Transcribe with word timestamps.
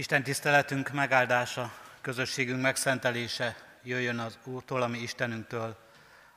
Isten 0.00 0.22
tiszteletünk 0.22 0.90
megáldása, 0.90 1.72
közösségünk 2.00 2.60
megszentelése 2.60 3.56
jöjjön 3.82 4.18
az 4.18 4.38
Úrtól, 4.44 4.82
ami 4.82 4.98
Istenünktől, 4.98 5.76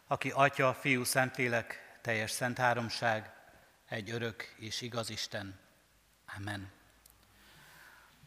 aki 0.07 0.29
Atya, 0.29 0.73
Fiú, 0.73 1.03
Szentlélek, 1.03 1.97
teljes 2.01 2.31
szent 2.31 2.57
háromság, 2.57 3.31
egy 3.89 4.09
örök 4.09 4.55
és 4.57 4.81
igaz 4.81 5.09
Isten. 5.09 5.59
Amen. 6.37 6.71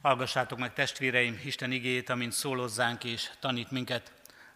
Hallgassátok 0.02 0.58
meg 0.58 0.72
testvéreim 0.72 1.40
Isten 1.44 1.72
igét, 1.72 2.08
amint 2.08 2.32
szólozzánk 2.32 3.04
és 3.04 3.30
tanít 3.40 3.70
minket 3.70 4.12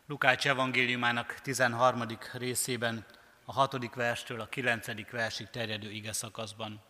Lukács 0.07 0.47
evangéliumának 0.47 1.41
13. 1.43 2.05
részében, 2.33 3.07
a 3.45 3.53
6. 3.53 3.95
verstől 3.95 4.41
a 4.41 4.49
9. 4.49 5.11
versig 5.11 5.51
terjedő 5.51 5.91
ige 5.91 6.13
szakaszban. 6.13 6.83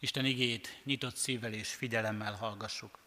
Isten 0.00 0.24
igét 0.24 0.80
nyitott 0.84 1.16
szívvel 1.16 1.52
és 1.52 1.74
figyelemmel 1.74 2.34
hallgassuk. 2.34 2.98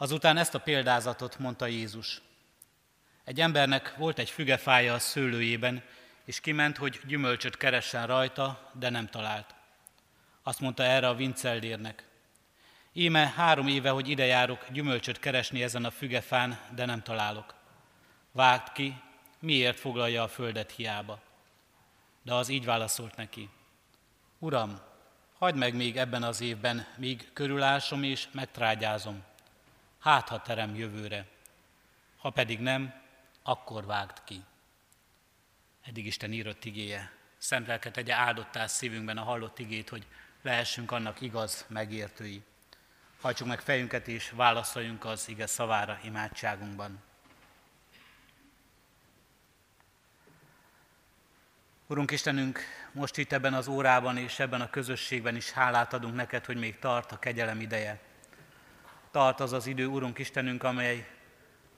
Azután 0.00 0.36
ezt 0.36 0.54
a 0.54 0.60
példázatot 0.60 1.38
mondta 1.38 1.66
Jézus. 1.66 2.20
Egy 3.24 3.40
embernek 3.40 3.96
volt 3.96 4.18
egy 4.18 4.30
fügefája 4.30 4.94
a 4.94 4.98
szőlőjében, 4.98 5.82
és 6.24 6.40
kiment, 6.40 6.76
hogy 6.76 7.00
gyümölcsöt 7.06 7.56
keressen 7.56 8.06
rajta, 8.06 8.70
de 8.72 8.90
nem 8.90 9.06
talált. 9.06 9.54
Azt 10.42 10.60
mondta 10.60 10.82
erre 10.82 11.08
a 11.08 11.14
vincellérnek. 11.14 12.06
Íme 12.92 13.32
három 13.36 13.66
éve, 13.66 13.90
hogy 13.90 14.08
ide 14.08 14.24
járok 14.24 14.66
gyümölcsöt 14.70 15.18
keresni 15.18 15.62
ezen 15.62 15.84
a 15.84 15.90
fügefán, 15.90 16.58
de 16.74 16.84
nem 16.84 17.02
találok. 17.02 17.54
Vágt 18.32 18.72
ki, 18.72 19.00
miért 19.38 19.78
foglalja 19.78 20.22
a 20.22 20.28
földet 20.28 20.70
hiába. 20.70 21.20
De 22.22 22.34
az 22.34 22.48
így 22.48 22.64
válaszolt 22.64 23.16
neki. 23.16 23.48
Uram, 24.38 24.80
hagyd 25.38 25.56
meg 25.56 25.74
még 25.74 25.96
ebben 25.96 26.22
az 26.22 26.40
évben, 26.40 26.86
míg 26.96 27.30
körülásom 27.32 28.02
és 28.02 28.28
megtrágyázom. 28.32 29.27
Hát, 29.98 30.28
ha 30.28 30.42
terem 30.42 30.74
jövőre. 30.74 31.26
Ha 32.16 32.30
pedig 32.30 32.60
nem, 32.60 32.94
akkor 33.42 33.86
vágd 33.86 34.24
ki. 34.24 34.44
Eddig 35.86 36.06
Isten 36.06 36.32
írott 36.32 36.64
igéje. 36.64 37.12
Szent 37.38 37.66
lelket 37.66 37.92
tegye 37.92 38.14
áldottá 38.14 38.66
szívünkben 38.66 39.18
a 39.18 39.22
hallott 39.22 39.58
igét, 39.58 39.88
hogy 39.88 40.06
lehessünk 40.42 40.90
annak 40.90 41.20
igaz 41.20 41.64
megértői. 41.68 42.42
Hajtsuk 43.20 43.46
meg 43.46 43.60
fejünket 43.60 44.08
és 44.08 44.30
válaszoljunk 44.30 45.04
az 45.04 45.28
ige 45.28 45.46
szavára 45.46 45.98
imádságunkban. 46.02 47.02
Urunk 51.86 52.10
Istenünk, 52.10 52.60
most 52.92 53.16
itt 53.16 53.32
ebben 53.32 53.54
az 53.54 53.66
órában 53.68 54.16
és 54.16 54.38
ebben 54.38 54.60
a 54.60 54.70
közösségben 54.70 55.36
is 55.36 55.50
hálát 55.50 55.92
adunk 55.92 56.14
neked, 56.14 56.44
hogy 56.44 56.56
még 56.56 56.78
tart 56.78 57.12
a 57.12 57.18
kegyelem 57.18 57.60
ideje. 57.60 58.07
Tart 59.10 59.40
az 59.40 59.52
az 59.52 59.66
idő, 59.66 59.86
Urunk 59.86 60.18
Istenünk, 60.18 60.62
amely 60.62 61.08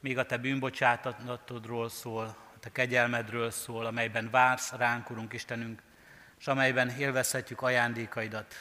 még 0.00 0.18
a 0.18 0.26
Te 0.26 0.36
bűnbocsátatodról 0.36 1.88
szól, 1.88 2.24
a 2.56 2.58
Te 2.60 2.72
kegyelmedről 2.72 3.50
szól, 3.50 3.86
amelyben 3.86 4.30
vársz 4.30 4.72
ránk, 4.72 5.10
Urunk 5.10 5.32
Istenünk, 5.32 5.82
és 6.38 6.46
amelyben 6.46 6.88
élvezhetjük 6.88 7.62
ajándékaidat, 7.62 8.54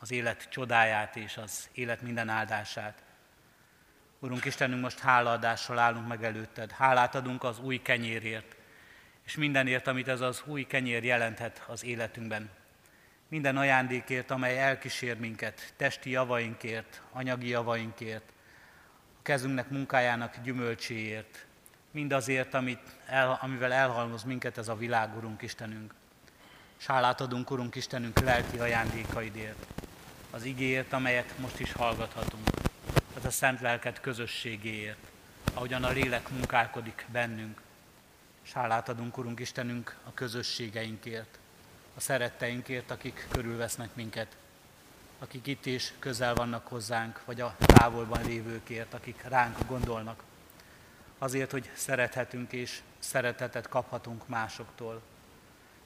az 0.00 0.10
élet 0.10 0.48
csodáját 0.50 1.16
és 1.16 1.36
az 1.36 1.68
élet 1.72 2.02
minden 2.02 2.28
áldását. 2.28 3.02
Urunk 4.18 4.44
Istenünk, 4.44 4.82
most 4.82 4.98
hálaadással 4.98 5.78
állunk 5.78 6.08
meg 6.08 6.24
előtted. 6.24 6.70
Hálát 6.70 7.14
adunk 7.14 7.44
az 7.44 7.58
új 7.58 7.82
kenyérért, 7.82 8.56
és 9.24 9.36
mindenért, 9.36 9.86
amit 9.86 10.08
ez 10.08 10.20
az 10.20 10.42
új 10.46 10.62
kenyér 10.62 11.04
jelenthet 11.04 11.64
az 11.66 11.84
életünkben. 11.84 12.50
Minden 13.32 13.56
ajándékért, 13.56 14.30
amely 14.30 14.58
elkísér 14.58 15.18
minket, 15.18 15.72
testi 15.76 16.10
javainkért, 16.10 17.02
anyagi 17.12 17.48
javainkért, 17.48 18.32
a 19.18 19.22
kezünknek 19.22 19.70
munkájának 19.70 20.36
gyümölcséért, 20.42 21.46
mindazért, 21.90 22.54
amit 22.54 22.96
el, 23.06 23.38
amivel 23.42 23.72
elhalmoz 23.72 24.22
minket 24.22 24.58
ez 24.58 24.68
a 24.68 24.76
világ, 24.76 25.16
Urunk 25.16 25.42
Istenünk. 25.42 25.94
És 26.78 26.86
adunk, 26.86 27.50
Urunk 27.50 27.74
Istenünk, 27.74 28.20
lelki 28.20 28.58
ajándékaidért, 28.58 29.66
az 30.30 30.44
igéért, 30.44 30.92
amelyet 30.92 31.38
most 31.38 31.60
is 31.60 31.72
hallgathatunk, 31.72 32.48
az 33.16 33.24
a 33.24 33.30
szent 33.30 33.60
lelket 33.60 34.00
közösségéért, 34.00 35.10
ahogyan 35.54 35.84
a 35.84 35.90
lélek 35.90 36.28
munkálkodik 36.28 37.06
bennünk, 37.12 37.60
és 38.44 38.52
adunk, 38.54 39.18
Urunk 39.18 39.40
Istenünk, 39.40 39.96
a 40.04 40.14
közösségeinkért, 40.14 41.40
a 41.94 42.00
szeretteinkért, 42.00 42.90
akik 42.90 43.26
körülvesznek 43.30 43.94
minket, 43.94 44.36
akik 45.18 45.46
itt 45.46 45.66
is 45.66 45.92
közel 45.98 46.34
vannak 46.34 46.66
hozzánk, 46.66 47.24
vagy 47.24 47.40
a 47.40 47.56
távolban 47.58 48.24
lévőkért, 48.24 48.94
akik 48.94 49.22
ránk 49.22 49.58
gondolnak. 49.66 50.22
Azért, 51.18 51.50
hogy 51.50 51.70
szerethetünk 51.74 52.52
és 52.52 52.80
szeretetet 52.98 53.68
kaphatunk 53.68 54.28
másoktól. 54.28 55.02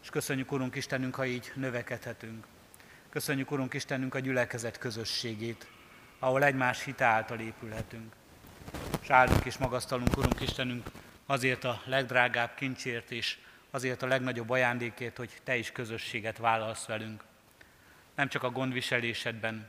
És 0.03 0.11
köszönjük, 0.11 0.53
Urunk 0.53 0.75
Istenünk, 0.75 1.15
ha 1.15 1.25
így 1.25 1.53
növekedhetünk. 1.55 2.47
Köszönjük, 3.11 3.51
Urunk 3.51 3.75
Istenünk, 3.75 4.15
a 4.15 4.19
gyülekezet 4.19 4.79
közösségét, 4.79 5.67
ahol 6.19 6.45
egymás 6.45 6.85
hite 6.85 7.05
által 7.05 7.41
épülhetünk. 7.41 8.15
És 9.01 9.11
áldunk 9.11 9.45
és 9.45 9.57
magasztalunk, 9.57 10.17
Urunk 10.17 10.41
Istenünk, 10.41 10.91
azért 11.27 11.65
a 11.65 11.83
legdrágább 11.85 12.55
kincsért 12.55 13.11
és 13.11 13.39
azért 13.71 14.03
a 14.03 14.07
legnagyobb 14.07 14.51
ajándékért, 14.51 15.17
hogy 15.17 15.31
Te 15.45 15.57
is 15.57 15.73
közösséget 15.73 16.39
vállalsz 16.39 16.85
velünk. 16.85 17.25
Nem 18.15 18.29
csak 18.29 18.43
a 18.43 18.51
gondviselésedben, 18.51 19.69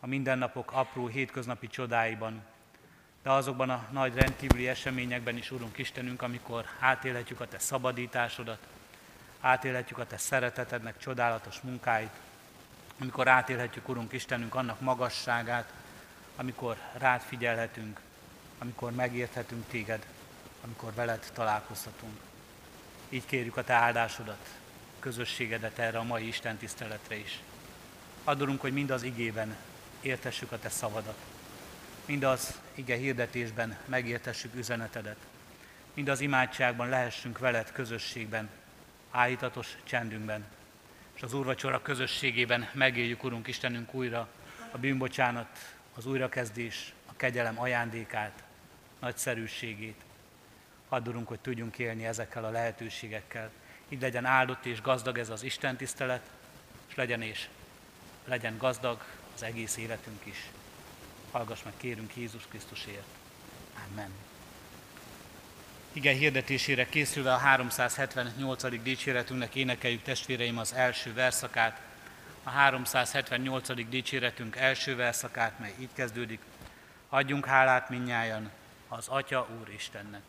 a 0.00 0.06
mindennapok 0.06 0.72
apró 0.72 1.06
hétköznapi 1.06 1.66
csodáiban, 1.66 2.42
de 3.22 3.30
azokban 3.30 3.70
a 3.70 3.88
nagy 3.90 4.14
rendkívüli 4.14 4.68
eseményekben 4.68 5.36
is, 5.36 5.50
Urunk 5.50 5.78
Istenünk, 5.78 6.22
amikor 6.22 6.64
átélhetjük 6.78 7.40
a 7.40 7.48
Te 7.48 7.58
szabadításodat, 7.58 8.58
átélhetjük 9.40 9.98
a 9.98 10.06
Te 10.06 10.16
szeretetednek 10.16 10.98
csodálatos 10.98 11.60
munkáit, 11.60 12.12
amikor 13.00 13.28
átélhetjük, 13.28 13.88
Urunk 13.88 14.12
Istenünk, 14.12 14.54
annak 14.54 14.80
magasságát, 14.80 15.72
amikor 16.36 16.76
rád 16.92 17.20
figyelhetünk, 17.20 18.00
amikor 18.58 18.92
megérthetünk 18.92 19.68
Téged, 19.68 20.06
amikor 20.64 20.94
veled 20.94 21.30
találkozhatunk. 21.32 22.20
Így 23.08 23.26
kérjük 23.26 23.56
a 23.56 23.64
Te 23.64 23.72
áldásodat, 23.72 24.48
közösségedet 24.98 25.78
erre 25.78 25.98
a 25.98 26.02
mai 26.02 26.26
Isten 26.26 26.56
tiszteletre 26.56 27.16
is. 27.16 27.40
Adorunk, 28.24 28.60
hogy 28.60 28.72
mind 28.72 28.90
az 28.90 29.02
igében 29.02 29.56
értessük 30.00 30.52
a 30.52 30.58
Te 30.58 30.68
szavadat, 30.68 31.18
mind 32.04 32.22
az 32.22 32.60
ige 32.74 32.96
hirdetésben 32.96 33.78
megértessük 33.84 34.54
üzenetedet, 34.54 35.16
mind 35.94 36.08
az 36.08 36.20
imádságban 36.20 36.88
lehessünk 36.88 37.38
veled 37.38 37.72
közösségben, 37.72 38.48
állítatos 39.10 39.76
csendünkben, 39.84 40.44
és 41.14 41.22
az 41.22 41.34
úrvacsora 41.34 41.82
közösségében 41.82 42.68
megéljük, 42.72 43.24
Urunk 43.24 43.46
Istenünk, 43.46 43.94
újra 43.94 44.28
a 44.70 44.78
bűnbocsánat, 44.78 45.74
az 45.94 46.06
újrakezdés, 46.06 46.92
a 47.06 47.16
kegyelem 47.16 47.60
ajándékát, 47.60 48.42
nagyszerűségét, 49.00 50.03
Add, 50.88 51.24
hogy 51.24 51.40
tudjunk 51.40 51.78
élni 51.78 52.06
ezekkel 52.06 52.44
a 52.44 52.50
lehetőségekkel. 52.50 53.50
Így 53.88 54.00
legyen 54.00 54.24
áldott 54.24 54.64
és 54.64 54.80
gazdag 54.80 55.18
ez 55.18 55.28
az 55.28 55.42
Isten 55.42 55.76
tisztelet, 55.76 56.30
és 56.88 56.94
legyen 56.94 57.22
és 57.22 57.48
legyen 58.24 58.58
gazdag 58.58 59.04
az 59.34 59.42
egész 59.42 59.76
életünk 59.76 60.26
is. 60.26 60.50
Hallgass 61.30 61.62
meg, 61.62 61.72
kérünk 61.76 62.16
Jézus 62.16 62.46
Krisztusért. 62.48 63.06
Amen. 63.90 64.10
Igen 65.92 66.14
hirdetésére 66.14 66.88
készülve 66.88 67.32
a 67.32 67.36
378. 67.36 68.82
dicséretünknek 68.82 69.54
énekeljük 69.54 70.02
testvéreim 70.02 70.58
az 70.58 70.72
első 70.72 71.12
verszakát. 71.12 71.80
A 72.42 72.50
378. 72.50 73.88
dicséretünk 73.88 74.56
első 74.56 74.96
verszakát, 74.96 75.58
mely 75.58 75.74
így 75.78 75.92
kezdődik. 75.94 76.40
Adjunk 77.08 77.46
hálát 77.46 77.88
minnyájan 77.88 78.50
az 78.88 79.08
Atya 79.08 79.48
Úr 79.60 79.68
Istennek. 79.68 80.22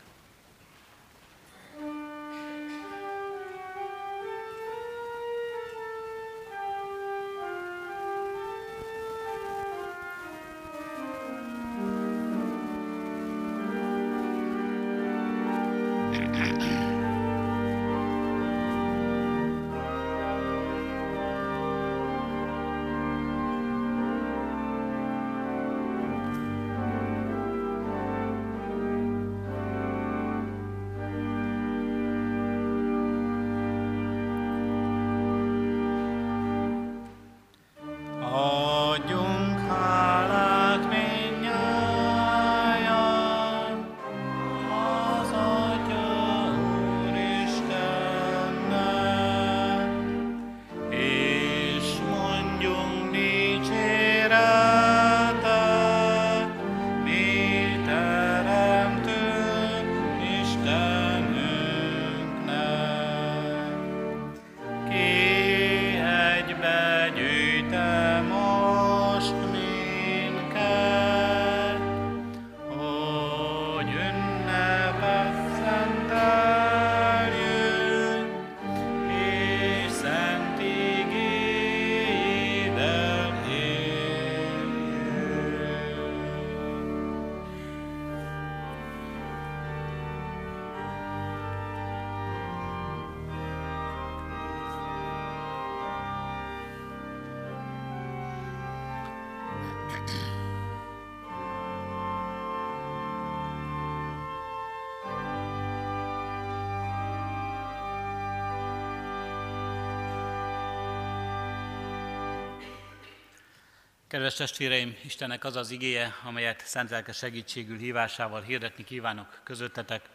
Kedves 114.15 114.33
testvéreim, 114.33 114.97
Istennek 115.03 115.43
az 115.43 115.55
az 115.55 115.71
igéje, 115.71 116.15
amelyet 116.23 116.65
szent 116.65 116.89
lelke 116.89 117.11
segítségül 117.11 117.77
hívásával 117.77 118.41
hirdetni 118.41 118.83
kívánok 118.83 119.41
közöttetek. 119.43 120.09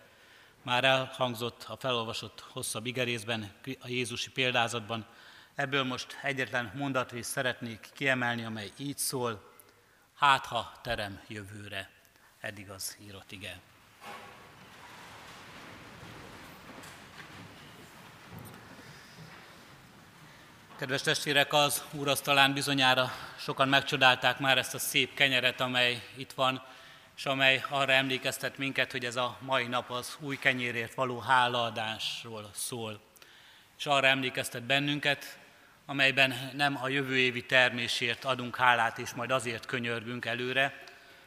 Már 0.62 0.84
elhangzott 0.84 1.64
a 1.68 1.76
felolvasott 1.76 2.40
hosszabb 2.40 2.86
igerészben, 2.86 3.52
a 3.80 3.88
Jézusi 3.88 4.30
példázatban. 4.30 5.06
Ebből 5.54 5.82
most 5.82 6.18
egyetlen 6.22 6.72
mondatrészt 6.74 7.30
szeretnék 7.30 7.88
kiemelni, 7.94 8.44
amely 8.44 8.70
így 8.76 8.98
szól, 8.98 9.52
hát 10.14 10.46
ha 10.46 10.72
terem 10.82 11.20
jövőre. 11.28 11.90
Eddig 12.40 12.70
az 12.70 12.96
írott 13.00 13.32
ige. 13.32 13.60
Kedves 20.80 21.02
testvérek, 21.02 21.52
az 21.52 21.82
úrasztalán 21.92 22.52
bizonyára 22.52 23.12
sokan 23.38 23.68
megcsodálták 23.68 24.38
már 24.38 24.58
ezt 24.58 24.74
a 24.74 24.78
szép 24.78 25.14
kenyeret, 25.14 25.60
amely 25.60 26.02
itt 26.16 26.32
van, 26.32 26.62
és 27.16 27.26
amely 27.26 27.64
arra 27.68 27.92
emlékeztet 27.92 28.58
minket, 28.58 28.92
hogy 28.92 29.04
ez 29.04 29.16
a 29.16 29.36
mai 29.40 29.66
nap 29.66 29.90
az 29.90 30.16
új 30.20 30.38
kenyérért 30.38 30.94
való 30.94 31.18
hálaadásról 31.18 32.50
szól. 32.54 33.00
És 33.78 33.86
arra 33.86 34.06
emlékeztet 34.06 34.62
bennünket, 34.62 35.38
amelyben 35.86 36.50
nem 36.54 36.78
a 36.82 36.88
jövő 36.88 37.16
évi 37.16 37.46
termésért 37.46 38.24
adunk 38.24 38.56
hálát, 38.56 38.98
és 38.98 39.10
majd 39.10 39.30
azért 39.30 39.66
könyörgünk 39.66 40.24
előre, 40.24 40.84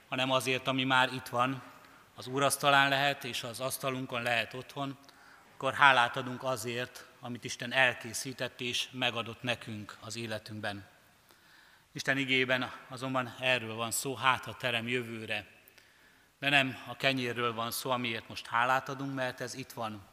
hanem 0.09 0.31
azért, 0.31 0.67
ami 0.67 0.83
már 0.83 1.13
itt 1.13 1.27
van, 1.27 1.61
az 2.15 2.27
úrasztalán 2.27 2.89
lehet, 2.89 3.23
és 3.23 3.43
az 3.43 3.59
asztalunkon 3.59 4.21
lehet 4.21 4.53
otthon, 4.53 4.97
akkor 5.55 5.73
hálát 5.73 6.17
adunk 6.17 6.43
azért, 6.43 7.05
amit 7.25 7.43
Isten 7.43 7.73
elkészített 7.73 8.61
és 8.61 8.87
megadott 8.91 9.41
nekünk 9.41 9.97
az 9.99 10.15
életünkben. 10.15 10.85
Isten 11.91 12.17
igében 12.17 12.71
azonban 12.87 13.35
erről 13.39 13.75
van 13.75 13.91
szó, 13.91 14.15
hát 14.15 14.47
a 14.47 14.53
terem 14.53 14.87
jövőre. 14.87 15.47
De 16.39 16.49
nem 16.49 16.77
a 16.87 16.95
kenyérről 16.95 17.53
van 17.53 17.71
szó, 17.71 17.89
amiért 17.89 18.27
most 18.27 18.47
hálát 18.47 18.89
adunk, 18.89 19.13
mert 19.13 19.41
ez 19.41 19.53
itt 19.53 19.71
van, 19.71 20.03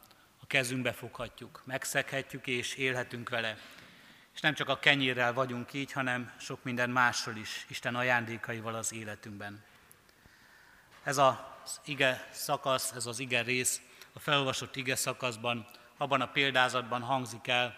a 0.41 0.45
kezünkbe 0.47 0.91
foghatjuk, 0.91 1.61
megszeghetjük 1.65 2.47
és 2.47 2.75
élhetünk 2.75 3.29
vele. 3.29 3.57
És 4.33 4.41
nem 4.41 4.53
csak 4.53 4.69
a 4.69 4.79
kenyérrel 4.79 5.33
vagyunk 5.33 5.73
így, 5.73 5.91
hanem 5.91 6.31
sok 6.39 6.63
minden 6.63 6.89
másról 6.89 7.35
is, 7.35 7.65
Isten 7.69 7.95
ajándékaival 7.95 8.75
az 8.75 8.93
életünkben. 8.93 9.63
Ez 11.03 11.17
az 11.17 11.81
ige 11.85 12.27
szakasz, 12.31 12.91
ez 12.91 13.05
az 13.05 13.19
ige 13.19 13.41
rész 13.41 13.81
a 14.13 14.19
felolvasott 14.19 14.75
ige 14.75 14.95
szakaszban 14.95 15.67
abban 16.01 16.21
a 16.21 16.31
példázatban 16.31 17.01
hangzik 17.01 17.47
el, 17.47 17.77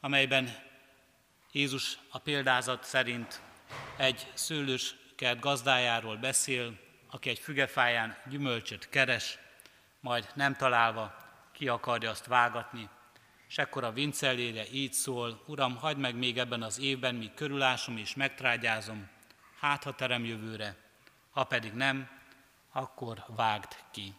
amelyben 0.00 0.56
Jézus 1.52 1.98
a 2.10 2.18
példázat 2.18 2.84
szerint 2.84 3.40
egy 3.96 4.30
szőlőskert 4.34 5.40
gazdájáról 5.40 6.16
beszél, 6.16 6.78
aki 7.10 7.28
egy 7.28 7.38
fügefáján 7.38 8.16
gyümölcsöt 8.28 8.88
keres, 8.88 9.38
majd 10.00 10.28
nem 10.34 10.56
találva 10.56 11.16
ki 11.52 11.68
akarja 11.68 12.10
azt 12.10 12.26
vágatni, 12.26 12.88
és 13.48 13.58
ekkor 13.58 13.84
a 13.84 13.92
vincellére 13.92 14.64
így 14.72 14.92
szól, 14.92 15.42
Uram, 15.46 15.76
hagyd 15.76 15.98
meg 15.98 16.14
még 16.14 16.38
ebben 16.38 16.62
az 16.62 16.78
évben, 16.78 17.14
míg 17.14 17.34
körülásom 17.34 17.96
és 17.96 18.14
megtrágyázom, 18.14 19.08
hát 19.60 19.84
ha 19.84 19.94
terem 19.94 20.24
jövőre, 20.24 20.76
ha 21.30 21.44
pedig 21.44 21.72
nem, 21.72 22.08
akkor 22.72 23.24
vágd 23.26 23.76
ki. 23.90 24.14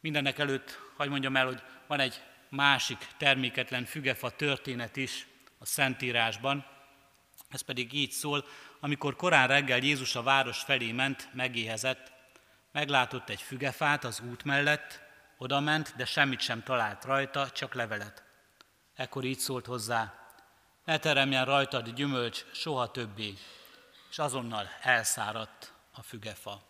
Mindenek 0.00 0.38
előtt, 0.38 0.83
hagyd 0.96 1.10
mondjam 1.10 1.36
el, 1.36 1.46
hogy 1.46 1.62
van 1.86 2.00
egy 2.00 2.22
másik 2.48 3.06
terméketlen 3.16 3.84
fügefa 3.84 4.30
történet 4.30 4.96
is 4.96 5.26
a 5.58 5.66
Szentírásban. 5.66 6.66
Ez 7.48 7.60
pedig 7.60 7.92
így 7.92 8.10
szól, 8.10 8.44
amikor 8.80 9.16
korán 9.16 9.48
reggel 9.48 9.78
Jézus 9.78 10.14
a 10.14 10.22
város 10.22 10.62
felé 10.62 10.92
ment, 10.92 11.28
megéhezett, 11.32 12.12
meglátott 12.72 13.28
egy 13.28 13.42
fügefát 13.42 14.04
az 14.04 14.20
út 14.20 14.44
mellett, 14.44 15.00
oda 15.38 15.60
ment, 15.60 15.94
de 15.96 16.04
semmit 16.04 16.40
sem 16.40 16.62
talált 16.62 17.04
rajta, 17.04 17.50
csak 17.50 17.74
levelet. 17.74 18.22
Ekkor 18.94 19.24
így 19.24 19.38
szólt 19.38 19.66
hozzá, 19.66 20.24
ne 20.84 20.98
teremjen 20.98 21.44
rajtad 21.44 21.88
gyümölcs 21.88 22.44
soha 22.52 22.90
többé, 22.90 23.34
és 24.10 24.18
azonnal 24.18 24.68
elszáradt 24.80 25.72
a 25.92 26.02
fügefa. 26.02 26.62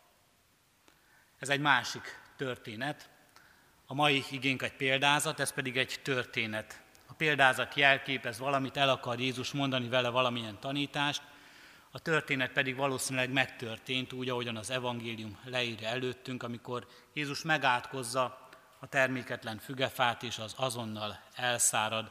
Ez 1.39 1.49
egy 1.49 1.61
másik 1.61 2.21
történet, 2.37 3.09
a 3.87 3.95
mai 3.95 4.25
igénk 4.31 4.63
egy 4.63 4.73
példázat, 4.73 5.41
ez 5.41 5.53
pedig 5.53 5.77
egy 5.77 6.01
történet. 6.03 6.83
A 7.07 7.13
példázat 7.13 7.75
jelképez 7.75 8.39
valamit, 8.39 8.77
el 8.77 8.89
akar 8.89 9.21
Jézus 9.21 9.53
mondani 9.53 9.89
vele 9.89 10.09
valamilyen 10.09 10.61
tanítást, 10.61 11.23
a 11.91 11.99
történet 11.99 12.53
pedig 12.53 12.77
valószínűleg 12.77 13.33
megtörtént, 13.33 14.13
úgy, 14.13 14.29
ahogyan 14.29 14.57
az 14.57 14.71
evangélium 14.71 15.39
leírja 15.45 15.89
előttünk, 15.89 16.43
amikor 16.43 16.87
Jézus 17.13 17.43
megátkozza 17.43 18.49
a 18.79 18.87
terméketlen 18.87 19.59
fügefát, 19.59 20.23
és 20.23 20.39
az 20.39 20.55
azonnal 20.57 21.21
elszárad 21.35 22.11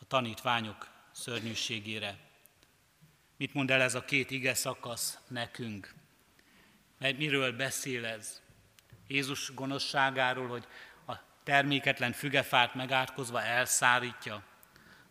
a 0.00 0.04
tanítványok 0.06 0.88
szörnyűségére. 1.12 2.18
Mit 3.36 3.54
mond 3.54 3.70
el 3.70 3.80
ez 3.80 3.94
a 3.94 4.04
két 4.04 4.30
ige 4.30 4.54
szakasz 4.54 5.18
nekünk? 5.28 5.94
Mert 6.98 7.18
miről 7.18 7.56
beszél 7.56 8.04
ez? 8.06 8.40
Jézus 9.06 9.54
gonoszságáról, 9.54 10.48
hogy 10.48 10.66
terméketlen 11.44 12.12
fügefát 12.12 12.74
megátkozva 12.74 13.42
elszárítja, 13.42 14.42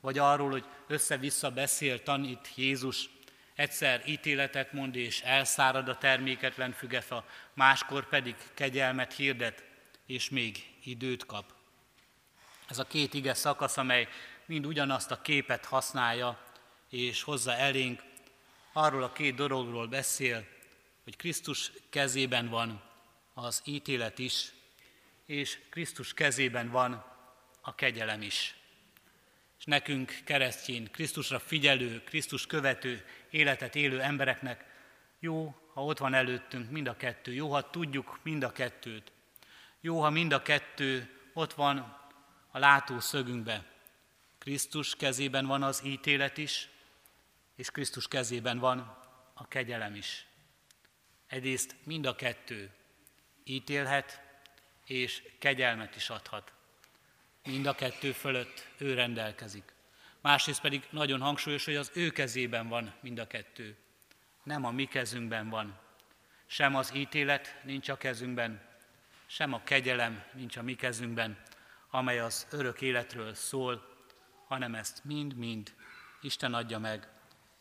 vagy 0.02 0.18
arról, 0.18 0.50
hogy 0.50 0.66
össze-vissza 0.88 1.52
beszél, 1.52 2.04
tanít 2.04 2.50
Jézus, 2.56 3.10
egyszer 3.56 4.04
ítéletet 4.06 4.74
mond 4.74 4.96
és 4.96 5.22
elszárad 5.22 5.90
a 5.90 5.98
terméketlen 5.98 6.72
fügefa, 6.72 7.26
máskor 7.54 8.10
pedig 8.10 8.36
kegyelmet 8.54 9.14
hirdet, 9.14 9.64
és 10.06 10.30
még 10.30 10.76
időt 10.84 11.26
kap. 11.26 11.54
Ez 12.68 12.80
a 12.80 12.88
két 12.88 13.14
ige 13.14 13.34
szakasz, 13.34 13.78
amely 13.78 14.08
mind 14.46 14.66
ugyanazt 14.66 15.12
a 15.12 15.22
képet 15.22 15.66
használja, 15.66 16.40
és 16.90 17.22
hozza 17.22 17.54
elénk, 17.54 18.02
arról 18.74 19.04
a 19.04 19.12
két 19.12 19.36
dologról 19.36 19.88
beszél, 19.88 20.46
hogy 21.04 21.16
Krisztus 21.16 21.72
kezében 21.90 22.50
van 22.50 22.82
az 23.34 23.62
ítélet 23.66 24.20
is, 24.20 24.52
és 25.30 25.60
Krisztus 25.70 26.14
kezében 26.14 26.70
van 26.70 27.06
a 27.62 27.76
kegyelem 27.76 28.22
is. 28.22 28.56
És 29.58 29.66
nekünk 29.66 30.20
keresztjén, 30.24 30.92
Krisztusra 30.92 31.40
figyelő, 31.40 32.04
Krisztus 32.04 32.46
követő 32.46 33.06
életet 33.30 33.76
élő 33.76 34.02
embereknek 34.02 34.66
jó, 35.20 35.56
ha 35.74 35.84
ott 35.84 35.98
van 35.98 36.14
előttünk 36.14 36.70
mind 36.70 36.88
a 36.88 36.98
kettő, 36.98 37.34
jó, 37.34 37.52
ha 37.52 37.70
tudjuk 37.70 38.20
mind 38.24 38.44
a 38.44 38.52
kettőt. 38.52 39.12
Jó, 39.82 40.02
ha 40.02 40.10
mind 40.10 40.32
a 40.32 40.42
kettő 40.42 41.20
ott 41.34 41.54
van 41.54 41.78
a 42.52 42.60
látószögünkbe. 42.60 43.66
Krisztus 44.38 44.96
kezében 44.96 45.46
van 45.46 45.64
az 45.64 45.82
ítélet 45.86 46.38
is, 46.38 46.70
és 47.56 47.72
Krisztus 47.72 48.08
kezében 48.08 48.60
van 48.60 48.80
a 49.34 49.48
kegyelem 49.48 49.96
is. 49.96 50.26
Egyrészt 51.28 51.76
mind 51.84 52.06
a 52.06 52.16
kettő 52.16 52.72
ítélhet, 53.44 54.28
és 54.90 55.24
kegyelmet 55.40 55.96
is 55.96 56.10
adhat. 56.10 56.52
Mind 57.44 57.66
a 57.66 57.76
kettő 57.76 58.12
fölött 58.12 58.68
ő 58.78 58.94
rendelkezik. 58.94 59.74
Másrészt 60.22 60.62
pedig 60.62 60.88
nagyon 60.90 61.22
hangsúlyos, 61.22 61.66
hogy 61.66 61.76
az 61.76 61.92
ő 61.94 62.10
kezében 62.10 62.68
van 62.68 62.94
mind 63.02 63.20
a 63.20 63.28
kettő. 63.28 63.78
Nem 64.44 64.66
a 64.66 64.72
mi 64.72 64.86
kezünkben 64.86 65.50
van. 65.50 65.80
Sem 66.46 66.76
az 66.76 66.92
ítélet 66.96 67.60
nincs 67.64 67.90
a 67.90 67.98
kezünkben, 67.98 68.68
sem 69.26 69.54
a 69.54 69.64
kegyelem 69.64 70.24
nincs 70.34 70.58
a 70.58 70.62
mi 70.62 70.76
kezünkben, 70.76 71.42
amely 71.90 72.20
az 72.20 72.48
örök 72.52 72.82
életről 72.82 73.34
szól, 73.34 73.98
hanem 74.48 74.76
ezt 74.76 75.04
mind-mind 75.04 75.74
Isten 76.22 76.54
adja 76.54 76.80
meg, 76.80 77.08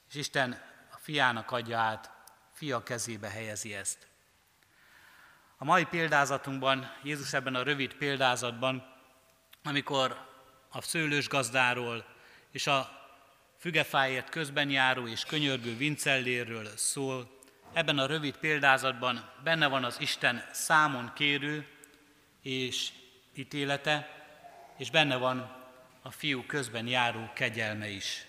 és 0.09 0.15
Isten 0.15 0.53
a 0.91 0.97
fiának 0.97 1.51
adja 1.51 1.79
át, 1.79 2.11
fia 2.53 2.83
kezébe 2.83 3.29
helyezi 3.29 3.75
ezt. 3.75 4.08
A 5.61 5.65
mai 5.65 5.85
példázatunkban, 5.85 6.93
Jézus 7.03 7.33
ebben 7.33 7.55
a 7.55 7.63
rövid 7.63 7.95
példázatban, 7.95 8.95
amikor 9.65 10.27
a 10.71 10.83
szőlős 10.83 11.29
gazdáról 11.29 12.05
és 12.51 12.67
a 12.67 13.07
fügefáért 13.59 14.29
közben 14.29 14.71
járó 14.71 15.07
és 15.07 15.25
könyörgő 15.25 15.77
vincellérről 15.77 16.67
szól, 16.77 17.39
ebben 17.73 17.99
a 17.99 18.07
rövid 18.07 18.37
példázatban 18.37 19.31
benne 19.45 19.67
van 19.67 19.85
az 19.85 20.01
Isten 20.01 20.45
számon 20.53 21.13
kérő 21.15 21.67
és 22.43 22.89
ítélete, 23.35 24.09
és 24.77 24.91
benne 24.91 25.17
van 25.17 25.57
a 26.03 26.11
fiú 26.11 26.45
közben 26.47 26.87
járó 26.87 27.31
kegyelme 27.35 27.89
is. 27.89 28.27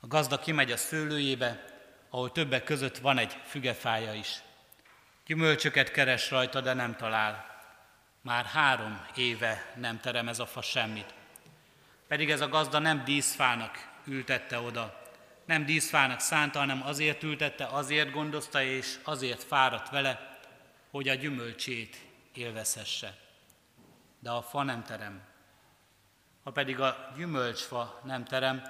A 0.00 0.06
gazda 0.06 0.38
kimegy 0.38 0.72
a 0.72 0.76
szőlőjébe, 0.76 1.64
ahol 2.10 2.32
többek 2.32 2.64
között 2.64 2.98
van 2.98 3.18
egy 3.18 3.36
fügefája 3.44 4.14
is. 4.14 4.44
Gyümölcsöket 5.26 5.90
keres 5.90 6.30
rajta, 6.30 6.60
de 6.60 6.72
nem 6.72 6.96
talál. 6.96 7.46
Már 8.20 8.44
három 8.44 9.06
éve 9.14 9.72
nem 9.76 10.00
terem 10.00 10.28
ez 10.28 10.38
a 10.38 10.46
fa 10.46 10.62
semmit. 10.62 11.14
Pedig 12.08 12.30
ez 12.30 12.40
a 12.40 12.48
gazda 12.48 12.78
nem 12.78 13.04
díszfának 13.04 13.88
ültette 14.04 14.58
oda, 14.58 15.02
nem 15.44 15.64
díszfának 15.64 16.20
szánta, 16.20 16.58
hanem 16.58 16.82
azért 16.82 17.22
ültette, 17.22 17.64
azért 17.66 18.10
gondozta 18.10 18.62
és 18.62 18.98
azért 19.02 19.42
fáradt 19.42 19.90
vele, 19.90 20.38
hogy 20.90 21.08
a 21.08 21.14
gyümölcsét 21.14 21.96
élvezhesse. 22.34 23.14
De 24.18 24.30
a 24.30 24.42
fa 24.42 24.62
nem 24.62 24.82
terem. 24.82 25.22
Ha 26.44 26.50
pedig 26.50 26.80
a 26.80 27.12
gyümölcsfa 27.16 28.00
nem 28.04 28.24
terem, 28.24 28.62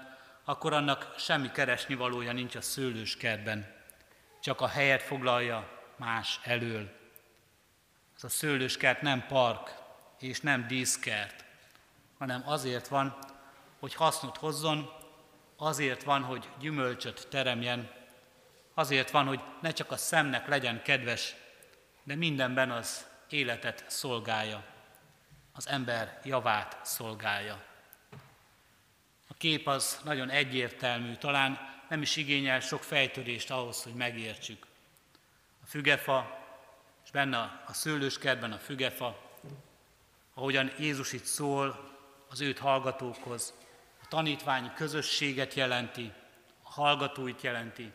akkor 0.45 0.73
annak 0.73 1.15
semmi 1.19 1.51
keresnivalója 1.51 2.33
nincs 2.33 2.55
a 2.55 2.61
szőlőskertben, 2.61 3.75
csak 4.41 4.61
a 4.61 4.69
helyet 4.69 5.03
foglalja 5.03 5.75
más 5.97 6.41
elől. 6.43 6.91
Ez 8.17 8.25
a 8.25 8.29
szőlőskert 8.29 9.03
nem 9.03 9.26
park 9.26 9.75
és 10.19 10.41
nem 10.41 10.67
díszkert, 10.67 11.45
hanem 12.19 12.43
azért 12.45 12.88
van, 12.88 13.19
hogy 13.79 13.95
hasznot 13.95 14.37
hozzon, 14.37 14.91
azért 15.57 16.03
van, 16.03 16.23
hogy 16.23 16.49
gyümölcsöt 16.59 17.26
teremjen, 17.31 17.91
azért 18.75 19.11
van, 19.11 19.26
hogy 19.26 19.41
ne 19.61 19.71
csak 19.71 19.91
a 19.91 19.97
szemnek 19.97 20.49
legyen 20.49 20.83
kedves, 20.83 21.35
de 22.03 22.15
mindenben 22.15 22.71
az 22.71 23.07
életet 23.29 23.85
szolgálja, 23.87 24.64
az 25.53 25.68
ember 25.68 26.20
javát 26.25 26.79
szolgálja. 26.83 27.64
A 29.29 29.35
kép 29.38 29.66
az 29.66 30.01
nagyon 30.05 30.31
egyértelmű, 30.31 31.14
talán 31.14 31.59
nem 31.88 32.03
is 32.03 32.16
igényel 32.16 32.61
sok 32.61 32.83
fejtörést 32.83 33.51
ahhoz, 33.51 33.83
hogy 33.83 33.94
megértsük. 33.94 34.65
A 35.66 35.68
fügefa, 35.68 36.46
és 37.05 37.11
benne 37.11 37.62
a 37.66 37.72
szőlőskertben 37.72 38.52
a 38.52 38.59
fügefa, 38.59 39.18
ahogyan 40.35 40.72
Jézus 40.79 41.12
itt 41.12 41.24
szól 41.24 41.94
az 42.29 42.40
őt 42.40 42.59
hallgatókhoz, 42.59 43.52
a 44.02 44.07
tanítványi 44.09 44.70
közösséget 44.74 45.55
jelenti, 45.55 46.12
a 46.62 46.70
hallgatóit 46.70 47.42
jelenti, 47.42 47.92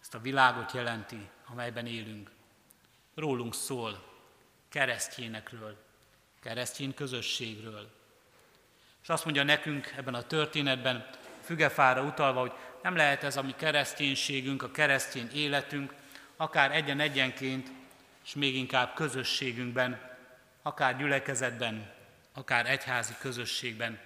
ezt 0.00 0.14
a 0.14 0.20
világot 0.20 0.72
jelenti, 0.72 1.28
amelyben 1.46 1.86
élünk. 1.86 2.30
Rólunk 3.14 3.54
szól, 3.54 4.04
keresztjénekről, 4.68 5.76
keresztjén 6.40 6.94
közösségről. 6.94 7.90
És 9.02 9.08
azt 9.08 9.24
mondja 9.24 9.42
nekünk 9.42 9.94
ebben 9.96 10.14
a 10.14 10.22
történetben, 10.22 11.08
fügefára 11.42 12.02
utalva, 12.02 12.40
hogy 12.40 12.52
nem 12.82 12.96
lehet 12.96 13.22
ez 13.22 13.36
a 13.36 13.42
mi 13.42 13.54
kereszténységünk, 13.56 14.62
a 14.62 14.70
keresztény 14.70 15.30
életünk, 15.32 16.02
akár 16.36 16.72
egyen-egyenként, 16.72 17.70
és 18.24 18.34
még 18.34 18.54
inkább 18.54 18.94
közösségünkben, 18.94 20.16
akár 20.62 20.96
gyülekezetben, 20.96 21.92
akár 22.32 22.66
egyházi 22.66 23.14
közösségben, 23.18 24.00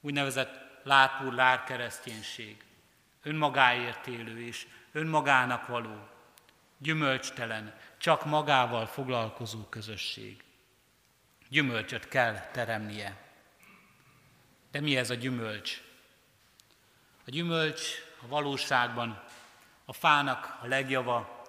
úgynevezett 0.00 0.64
lápúr 0.82 1.32
lár 1.32 1.64
kereszténység, 1.64 2.64
önmagáért 3.22 4.06
élő 4.06 4.46
és 4.46 4.66
önmagának 4.92 5.66
való, 5.66 6.08
gyümölcstelen, 6.78 7.74
csak 7.98 8.24
magával 8.24 8.86
foglalkozó 8.86 9.64
közösség. 9.64 10.44
Gyümölcsöt 11.48 12.08
kell 12.08 12.40
teremnie. 12.52 13.16
De 14.70 14.80
mi 14.80 14.96
ez 14.96 15.10
a 15.10 15.14
gyümölcs? 15.14 15.82
A 17.26 17.30
gyümölcs 17.30 17.82
a 18.22 18.26
valóságban 18.26 19.24
a 19.84 19.92
fának 19.92 20.58
a 20.62 20.66
legjava, 20.66 21.43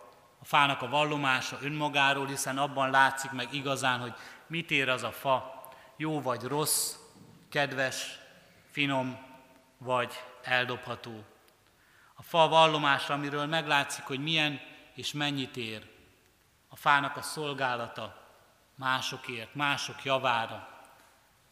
a 0.46 0.48
fának 0.48 0.82
a 0.82 0.90
vallomása 0.90 1.58
önmagáról, 1.62 2.28
hiszen 2.28 2.58
abban 2.58 2.90
látszik 2.90 3.32
meg 3.32 3.54
igazán, 3.54 4.00
hogy 4.00 4.14
mit 4.48 4.72
ér 4.72 4.90
az 4.90 5.04
a 5.04 5.12
fa, 5.12 5.64
jó 5.98 6.22
vagy 6.22 6.42
rossz, 6.42 6.96
kedves, 7.50 8.20
finom 8.72 9.18
vagy 9.78 10.14
eldobható. 10.44 11.24
A 12.14 12.22
fa 12.22 12.48
vallomása, 12.48 13.14
amiről 13.14 13.46
meglátszik, 13.46 14.04
hogy 14.04 14.20
milyen 14.20 14.60
és 14.94 15.14
mennyit 15.14 15.58
ér. 15.58 15.90
A 16.68 16.76
fának 16.76 17.18
a 17.18 17.22
szolgálata 17.22 18.28
másokért, 18.76 19.56
mások 19.56 20.04
javára. 20.04 20.68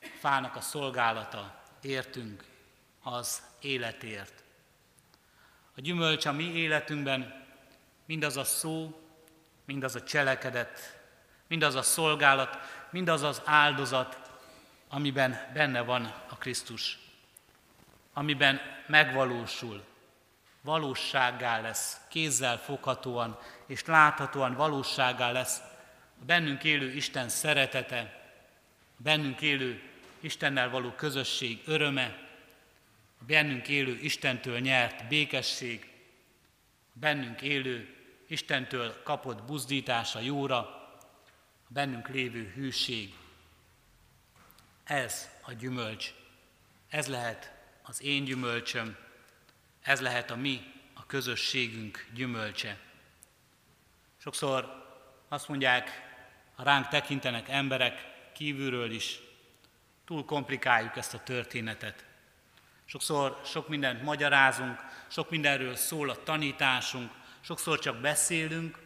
A 0.02 0.18
fának 0.20 0.56
a 0.56 0.62
szolgálata 0.62 1.62
értünk, 1.82 2.46
az 3.04 3.44
életért. 3.62 4.44
A 5.76 5.82
gyümölcs 5.82 6.26
a 6.26 6.32
mi 6.32 6.44
életünkben 6.44 7.43
mindaz 8.14 8.38
a 8.38 8.44
szó, 8.44 9.02
mindaz 9.66 9.96
a 9.96 10.04
cselekedet, 10.04 11.00
mindaz 11.48 11.76
a 11.76 11.82
szolgálat, 11.82 12.58
mindaz 12.92 13.22
az 13.22 13.42
áldozat, 13.46 14.20
amiben 14.88 15.52
benne 15.54 15.82
van 15.82 16.14
a 16.30 16.38
Krisztus, 16.38 17.00
amiben 18.14 18.62
megvalósul, 18.88 19.84
valósággá 20.62 21.62
lesz, 21.62 21.98
kézzel 22.10 22.58
foghatóan 22.58 23.40
és 23.66 23.86
láthatóan 23.86 24.54
valósággá 24.54 25.32
lesz 25.32 25.58
a 26.22 26.26
bennünk 26.26 26.64
élő 26.64 26.92
Isten 26.92 27.30
szeretete, 27.30 28.00
a 28.98 29.02
bennünk 29.02 29.42
élő 29.42 29.82
Istennel 30.20 30.70
való 30.70 30.92
közösség 30.92 31.62
öröme, 31.66 32.28
a 33.22 33.24
bennünk 33.28 33.68
élő 33.68 34.00
Istentől 34.02 34.60
nyert 34.60 35.08
békesség, 35.08 35.88
a 36.96 37.00
bennünk 37.00 37.42
élő 37.42 38.02
Istentől 38.34 39.04
kapott 39.04 39.44
buzdítása 39.44 40.20
jóra, 40.20 40.58
a 40.58 41.68
bennünk 41.68 42.08
lévő 42.08 42.52
hűség. 42.56 43.14
Ez 44.84 45.30
a 45.42 45.52
gyümölcs. 45.52 46.14
Ez 46.90 47.08
lehet 47.08 47.54
az 47.82 48.02
én 48.02 48.24
gyümölcsöm, 48.24 48.98
ez 49.82 50.02
lehet 50.02 50.32
a 50.32 50.36
mi, 50.36 50.74
a 50.94 51.06
közösségünk 51.06 52.08
gyümölcse. 52.14 52.78
Sokszor 54.18 54.86
azt 55.28 55.48
mondják, 55.48 55.90
ha 56.56 56.64
ránk 56.64 56.88
tekintenek 56.88 57.50
emberek 57.50 58.06
kívülről 58.34 58.92
is, 58.92 59.20
túl 60.06 60.26
komplikáljuk 60.26 60.96
ezt 60.96 61.14
a 61.14 61.24
történetet. 61.24 62.06
Sokszor 62.86 63.42
sok 63.46 63.68
mindent 63.68 64.04
magyarázunk, 64.04 64.80
sok 65.08 65.30
mindenről 65.30 65.76
szól 65.76 66.10
a 66.10 66.24
tanításunk, 66.24 67.22
sokszor 67.44 67.80
csak 67.80 68.02
beszélünk, 68.02 68.80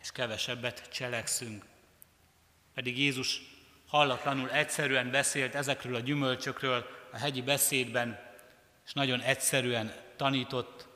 és 0.00 0.12
kevesebbet 0.12 0.88
cselekszünk. 0.92 1.64
Pedig 2.74 2.98
Jézus 2.98 3.40
hallatlanul 3.86 4.50
egyszerűen 4.50 5.10
beszélt 5.10 5.54
ezekről 5.54 5.94
a 5.94 6.00
gyümölcsökről 6.00 6.86
a 7.12 7.16
hegyi 7.16 7.42
beszédben, 7.42 8.32
és 8.86 8.92
nagyon 8.92 9.20
egyszerűen 9.20 9.94
tanított 10.16 10.88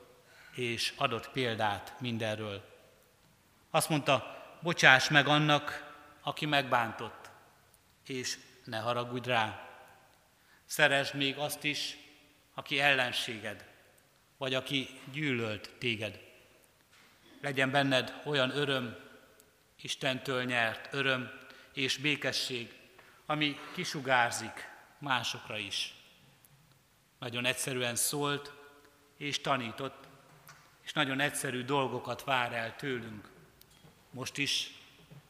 és 0.55 0.93
adott 0.97 1.29
példát 1.29 1.93
mindenről. 1.99 2.63
Azt 3.69 3.89
mondta, 3.89 4.43
bocsáss 4.61 5.09
meg 5.09 5.27
annak, 5.27 5.93
aki 6.21 6.45
megbántott, 6.45 7.29
és 8.05 8.37
ne 8.63 8.77
haragudj 8.77 9.29
rá. 9.29 9.69
Szeresd 10.65 11.15
még 11.15 11.37
azt 11.37 11.63
is, 11.63 11.97
aki 12.53 12.79
ellenséged, 12.79 13.65
vagy 14.37 14.53
aki 14.53 14.89
gyűlölt 15.11 15.71
téged. 15.77 16.28
Legyen 17.41 17.71
benned 17.71 18.21
olyan 18.25 18.57
öröm, 18.57 18.95
Istentől 19.81 20.43
nyert 20.43 20.93
öröm 20.93 21.31
és 21.73 21.97
békesség, 21.97 22.73
ami 23.25 23.59
kisugárzik 23.73 24.69
másokra 24.97 25.57
is. 25.57 25.93
Nagyon 27.19 27.45
egyszerűen 27.45 27.95
szólt 27.95 28.53
és 29.17 29.41
tanított, 29.41 30.07
és 30.81 30.93
nagyon 30.93 31.19
egyszerű 31.19 31.63
dolgokat 31.63 32.23
vár 32.23 32.53
el 32.53 32.75
tőlünk. 32.75 33.29
Most 34.11 34.37
is, 34.37 34.71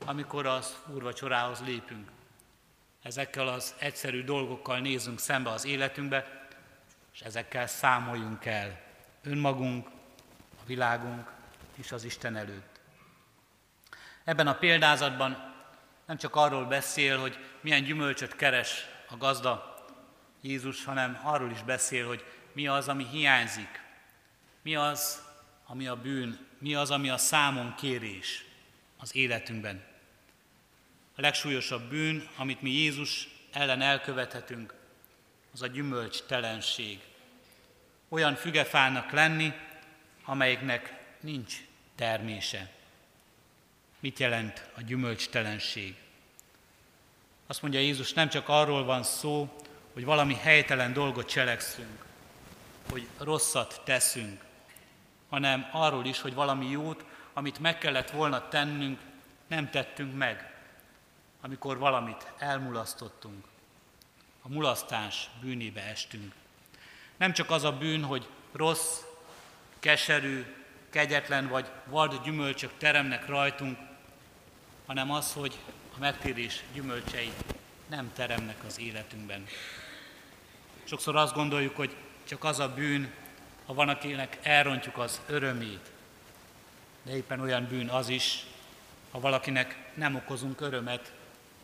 amikor 0.06 0.46
az 0.46 0.78
úrvacsorához 0.94 1.62
lépünk. 1.62 2.12
Ezekkel 3.02 3.48
az 3.48 3.76
egyszerű 3.80 4.24
dolgokkal 4.24 4.80
nézünk 4.80 5.20
szembe 5.20 5.50
az 5.50 5.66
életünkbe, 5.66 6.48
és 7.14 7.22
ezekkel 7.22 7.68
számoljunk 7.68 8.46
el 8.46 8.82
önmagunk, 9.24 9.88
a 10.62 10.66
világunk 10.66 11.32
és 11.80 11.92
az 11.92 12.04
Isten 12.04 12.36
előtt. 12.36 12.80
Ebben 14.24 14.48
a 14.48 14.58
példázatban 14.58 15.54
nem 16.06 16.18
csak 16.18 16.36
arról 16.36 16.66
beszél, 16.66 17.20
hogy 17.20 17.38
milyen 17.62 17.84
gyümölcsöt 17.84 18.36
keres 18.36 18.86
a 19.10 19.18
gazda 19.18 19.84
Jézus, 20.42 20.86
hanem 20.86 21.20
arról 21.24 21.52
is 21.52 21.62
beszél, 21.62 22.08
hogy 22.08 22.26
mi 22.54 22.68
az, 22.68 22.88
ami 22.88 23.06
hiányzik, 23.06 23.82
mi 24.62 24.76
az, 24.76 25.22
ami 25.66 25.88
a 25.88 25.96
bűn, 25.96 26.48
mi 26.58 26.76
az, 26.76 26.92
ami 26.92 27.10
a 27.10 27.18
számon 27.18 27.76
kérés 27.76 28.46
az 28.98 29.16
életünkben. 29.16 29.84
A 31.16 31.22
legsúlyosabb 31.22 31.90
bűn, 31.90 32.28
amit 32.38 32.62
mi 32.62 32.70
Jézus 32.70 33.28
ellen 33.52 33.82
elkövethetünk, 33.82 34.74
az 35.54 35.62
a 35.62 35.68
gyümölcstelenség. 35.68 37.00
Olyan 38.10 38.36
fügefának 38.36 39.12
lenni, 39.12 39.54
amelyiknek 40.24 40.94
nincs 41.22 41.69
termése. 42.00 42.70
Mit 44.00 44.20
jelent 44.20 44.70
a 44.76 44.82
gyümölcstelenség? 44.82 45.96
Azt 47.48 47.62
mondja 47.62 47.80
Jézus, 47.80 48.14
nem 48.14 48.30
csak 48.30 48.50
arról 48.50 48.84
van 48.84 49.04
szó, 49.04 49.62
hogy 49.94 50.06
valami 50.06 50.34
helytelen 50.34 50.94
dolgot 50.94 51.30
cselekszünk, 51.30 52.06
hogy 52.90 53.08
rosszat 53.18 53.82
teszünk, 53.86 54.44
hanem 55.30 55.70
arról 55.72 56.06
is, 56.06 56.22
hogy 56.22 56.34
valami 56.34 56.70
jót, 56.70 57.06
amit 57.34 57.60
meg 57.60 57.78
kellett 57.78 58.12
volna 58.12 58.48
tennünk, 58.48 59.00
nem 59.48 59.70
tettünk 59.70 60.18
meg, 60.18 60.54
amikor 61.42 61.78
valamit 61.78 62.32
elmulasztottunk. 62.38 63.46
A 64.42 64.48
mulasztás 64.50 65.30
bűnébe 65.42 65.82
estünk. 65.82 66.34
Nem 67.18 67.34
csak 67.34 67.52
az 67.52 67.64
a 67.64 67.78
bűn, 67.78 68.04
hogy 68.04 68.28
rossz, 68.52 69.02
keserű, 69.80 70.58
kegyetlen 70.90 71.48
vagy 71.48 71.70
vad 71.86 72.24
gyümölcsök 72.24 72.72
teremnek 72.78 73.28
rajtunk, 73.28 73.78
hanem 74.86 75.12
az, 75.12 75.34
hogy 75.34 75.58
a 75.96 76.00
megtérés 76.00 76.64
gyümölcsei 76.74 77.32
nem 77.90 78.12
teremnek 78.14 78.58
az 78.68 78.80
életünkben. 78.80 79.46
Sokszor 80.84 81.16
azt 81.16 81.34
gondoljuk, 81.34 81.76
hogy 81.76 81.96
csak 82.28 82.44
az 82.44 82.60
a 82.60 82.74
bűn, 82.74 83.14
ha 83.66 83.74
van, 83.74 83.90
akinek 83.90 84.38
elrontjuk 84.42 84.98
az 84.98 85.22
örömét. 85.28 85.92
De 87.04 87.16
éppen 87.16 87.40
olyan 87.40 87.68
bűn 87.68 87.90
az 87.90 88.10
is, 88.10 88.46
ha 89.12 89.20
valakinek 89.20 89.92
nem 89.94 90.16
okozunk 90.16 90.62
örömet, 90.62 91.14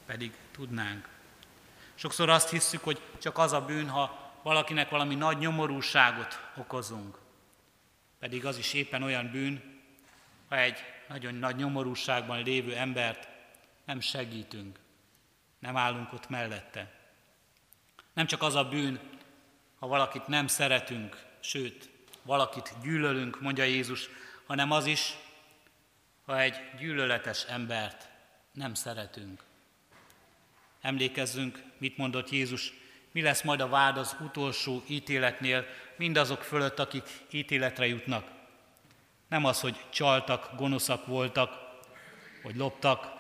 pedig 0.06 0.34
tudnánk. 0.52 1.08
Sokszor 1.96 2.30
azt 2.30 2.50
hiszük, 2.50 2.84
hogy 2.84 3.02
csak 3.22 3.38
az 3.38 3.54
a 3.54 3.62
bűn, 3.62 3.90
ha 3.90 4.32
valakinek 4.44 4.90
valami 4.90 5.16
nagy 5.16 5.38
nyomorúságot 5.38 6.40
okozunk. 6.56 7.18
Pedig 8.26 8.46
az 8.46 8.58
is 8.58 8.74
éppen 8.74 9.04
olyan 9.04 9.32
bűn, 9.32 9.62
ha 10.50 10.58
egy 10.58 10.78
nagyon 11.08 11.36
nagy 11.36 11.56
nyomorúságban 11.56 12.44
lévő 12.44 12.76
embert 12.76 13.28
nem 13.86 14.00
segítünk, 14.00 14.80
nem 15.60 15.78
állunk 15.78 16.14
ott 16.14 16.30
mellette. 16.30 16.92
Nem 18.14 18.26
csak 18.26 18.42
az 18.42 18.56
a 18.56 18.70
bűn, 18.70 19.00
ha 19.80 19.88
valakit 19.88 20.28
nem 20.28 20.48
szeretünk, 20.48 21.26
sőt, 21.40 21.90
valakit 22.22 22.74
gyűlölünk, 22.82 23.42
mondja 23.42 23.64
Jézus, 23.64 24.10
hanem 24.46 24.72
az 24.72 24.86
is, 24.86 25.16
ha 26.26 26.40
egy 26.40 26.56
gyűlöletes 26.78 27.44
embert 27.44 28.10
nem 28.52 28.74
szeretünk. 28.74 29.44
Emlékezzünk, 30.82 31.64
mit 31.78 31.98
mondott 31.98 32.30
Jézus, 32.30 32.74
mi 33.16 33.22
lesz 33.22 33.42
majd 33.42 33.62
a 33.62 33.68
vád 33.68 33.98
az 33.98 34.16
utolsó 34.20 34.84
ítéletnél 34.88 35.66
mindazok 35.96 36.44
fölött, 36.44 36.80
akik 36.80 37.04
ítéletre 37.30 37.88
jutnak. 37.88 38.28
Nem 39.28 39.46
az, 39.46 39.60
hogy 39.60 39.86
csaltak, 39.90 40.56
gonoszak 40.56 41.06
voltak, 41.06 41.52
hogy 42.44 42.56
loptak, 42.56 43.12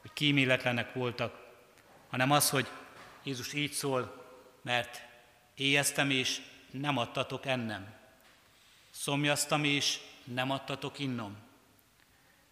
hogy 0.00 0.12
kíméletlenek 0.12 0.92
voltak, 0.94 1.46
hanem 2.10 2.30
az, 2.30 2.50
hogy 2.50 2.68
Jézus 3.22 3.52
így 3.52 3.72
szól, 3.72 4.26
mert 4.62 5.02
éjeztem 5.54 6.10
és 6.10 6.40
nem 6.70 6.96
adtatok 6.96 7.46
ennem. 7.46 7.94
Szomjaztam 8.90 9.64
és 9.64 9.98
nem 10.24 10.50
adtatok 10.50 10.98
innom. 10.98 11.36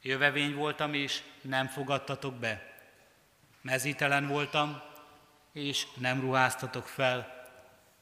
Jövevény 0.03 0.55
voltam 0.55 0.95
és 0.95 1.23
nem 1.41 1.67
fogadtatok 1.67 2.35
be. 2.35 2.81
Mezítelen 3.61 4.27
voltam 4.27 4.89
és 5.53 5.87
nem 5.97 6.21
ruháztatok 6.21 6.87
fel. 6.87 7.45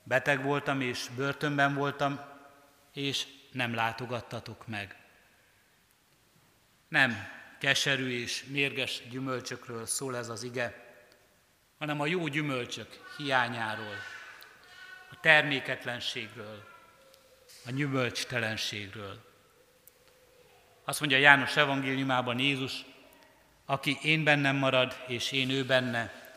Beteg 0.03 0.43
voltam 0.43 0.81
és 0.81 1.09
börtönben 1.17 1.75
voltam 1.75 2.21
és 2.93 3.27
nem 3.53 3.75
látogattatok 3.75 4.67
meg. 4.67 4.97
Nem 6.89 7.29
keserű 7.59 8.21
és 8.21 8.45
mérges 8.45 9.03
gyümölcsökről 9.11 9.87
szól 9.87 10.17
ez 10.17 10.29
az 10.29 10.43
ige, 10.43 10.87
hanem 11.79 12.01
a 12.01 12.07
jó 12.07 12.27
gyümölcsök 12.27 13.15
hiányáról, 13.17 13.97
a 15.11 15.21
terméketlenségről, 15.21 16.69
a 17.67 17.71
gyümölcstelenségről. 17.71 19.27
Azt 20.85 21.01
mondja 21.01 21.19
János 21.19 21.57
evangéliumában 21.57 22.39
Jézus, 22.39 22.85
aki 23.65 23.99
én 24.03 24.25
bennem 24.25 24.57
marad, 24.57 25.05
és 25.07 25.33
én 25.33 25.51
ő 25.51 25.65
benne, 25.65 26.28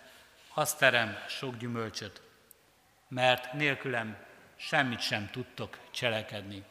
azt 0.53 0.77
terem 0.77 1.17
sok 1.27 1.57
gyümölcsöt, 1.57 2.21
mert 3.07 3.53
nélkülem 3.53 4.25
semmit 4.55 4.99
sem 4.99 5.29
tudtok 5.29 5.77
cselekedni. 5.91 6.63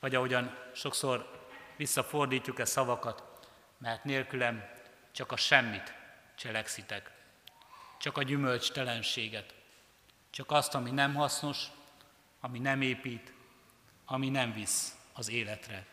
Vagy 0.00 0.14
ahogyan 0.14 0.58
sokszor 0.74 1.46
visszafordítjuk 1.76 2.58
e 2.58 2.64
szavakat, 2.64 3.22
mert 3.78 4.04
nélkülem 4.04 4.70
csak 5.12 5.32
a 5.32 5.36
semmit 5.36 5.94
cselekszitek, 6.34 7.10
csak 7.98 8.16
a 8.16 8.22
gyümölcstelenséget, 8.22 9.54
csak 10.30 10.50
azt, 10.50 10.74
ami 10.74 10.90
nem 10.90 11.14
hasznos, 11.14 11.66
ami 12.40 12.58
nem 12.58 12.80
épít, 12.80 13.32
ami 14.04 14.28
nem 14.28 14.52
visz 14.52 14.96
az 15.12 15.30
életre. 15.30 15.86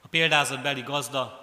A 0.00 0.08
példázatbeli 0.08 0.82
gazda, 0.82 1.41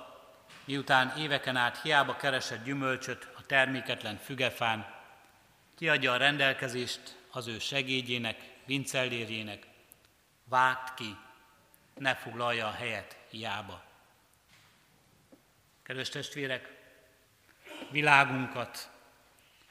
miután 0.69 1.13
éveken 1.17 1.55
át 1.55 1.81
hiába 1.81 2.15
keresett 2.15 2.63
gyümölcsöt 2.63 3.27
a 3.37 3.45
terméketlen 3.45 4.17
fügefán, 4.17 4.85
kiadja 5.77 6.11
a 6.11 6.17
rendelkezést 6.17 7.17
az 7.31 7.47
ő 7.47 7.59
segédjének, 7.59 8.37
vincellérjének, 8.65 9.67
vágt 10.43 10.93
ki, 10.93 11.17
ne 11.93 12.15
foglalja 12.15 12.67
a 12.67 12.71
helyet 12.71 13.17
hiába. 13.29 13.83
Kedves 15.83 16.09
testvérek, 16.09 16.77
világunkat, 17.91 18.89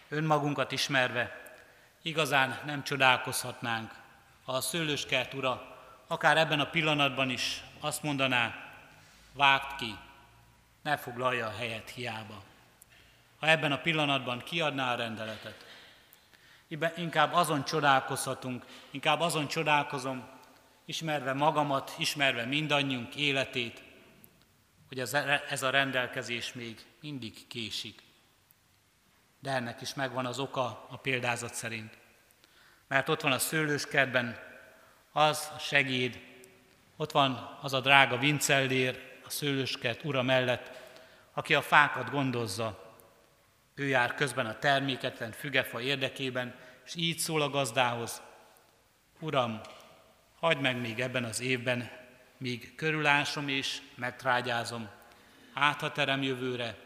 önmagunkat 0.08 0.72
ismerve 0.72 1.54
igazán 2.02 2.60
nem 2.64 2.84
csodálkozhatnánk, 2.84 3.92
ha 4.44 4.52
a 4.52 4.60
szőlőskert 4.60 5.34
ura 5.34 5.76
akár 6.06 6.36
ebben 6.36 6.60
a 6.60 6.70
pillanatban 6.70 7.30
is 7.30 7.62
azt 7.80 8.02
mondaná, 8.02 8.72
vágd 9.32 9.76
ki, 9.76 9.98
ne 10.82 10.96
foglalja 10.96 11.46
a 11.46 11.56
helyet 11.56 11.90
hiába. 11.90 12.42
Ha 13.38 13.46
ebben 13.46 13.72
a 13.72 13.80
pillanatban 13.80 14.38
kiadná 14.38 14.92
a 14.92 14.96
rendeletet, 14.96 15.66
inkább 16.96 17.32
azon 17.32 17.64
csodálkozhatunk, 17.64 18.64
inkább 18.90 19.20
azon 19.20 19.48
csodálkozom, 19.48 20.28
ismerve 20.84 21.32
magamat, 21.32 21.94
ismerve 21.98 22.44
mindannyiunk 22.44 23.14
életét, 23.14 23.82
hogy 24.88 25.00
ez, 25.00 25.14
ez 25.48 25.62
a 25.62 25.70
rendelkezés 25.70 26.52
még 26.52 26.86
mindig 27.00 27.46
késik. 27.46 28.02
De 29.40 29.50
ennek 29.50 29.80
is 29.80 29.94
megvan 29.94 30.26
az 30.26 30.38
oka 30.38 30.86
a 30.90 30.96
példázat 30.96 31.54
szerint. 31.54 31.98
Mert 32.86 33.08
ott 33.08 33.20
van 33.20 33.32
a 33.32 33.38
szőlőskertben 33.38 34.38
az 35.12 35.50
a 35.56 35.58
segéd, 35.58 36.20
ott 36.96 37.12
van 37.12 37.58
az 37.60 37.72
a 37.72 37.80
drága 37.80 38.18
vincellér 38.18 39.07
a 39.28 39.30
szőlőskert 39.30 40.04
ura 40.04 40.22
mellett, 40.22 40.70
aki 41.32 41.54
a 41.54 41.62
fákat 41.62 42.10
gondozza. 42.10 42.94
Ő 43.74 43.86
jár 43.86 44.14
közben 44.14 44.46
a 44.46 44.58
terméketlen 44.58 45.32
fügefa 45.32 45.80
érdekében, 45.80 46.54
és 46.84 46.94
így 46.94 47.18
szól 47.18 47.42
a 47.42 47.50
gazdához, 47.50 48.22
Uram, 49.20 49.60
hagyd 50.40 50.60
meg 50.60 50.80
még 50.80 51.00
ebben 51.00 51.24
az 51.24 51.40
évben, 51.40 51.90
míg 52.36 52.74
körülásom 52.74 53.48
és 53.48 53.80
megtrágyázom, 53.94 54.88
hát 55.54 55.80
ha 55.80 55.92
terem 55.92 56.22
jövőre, 56.22 56.76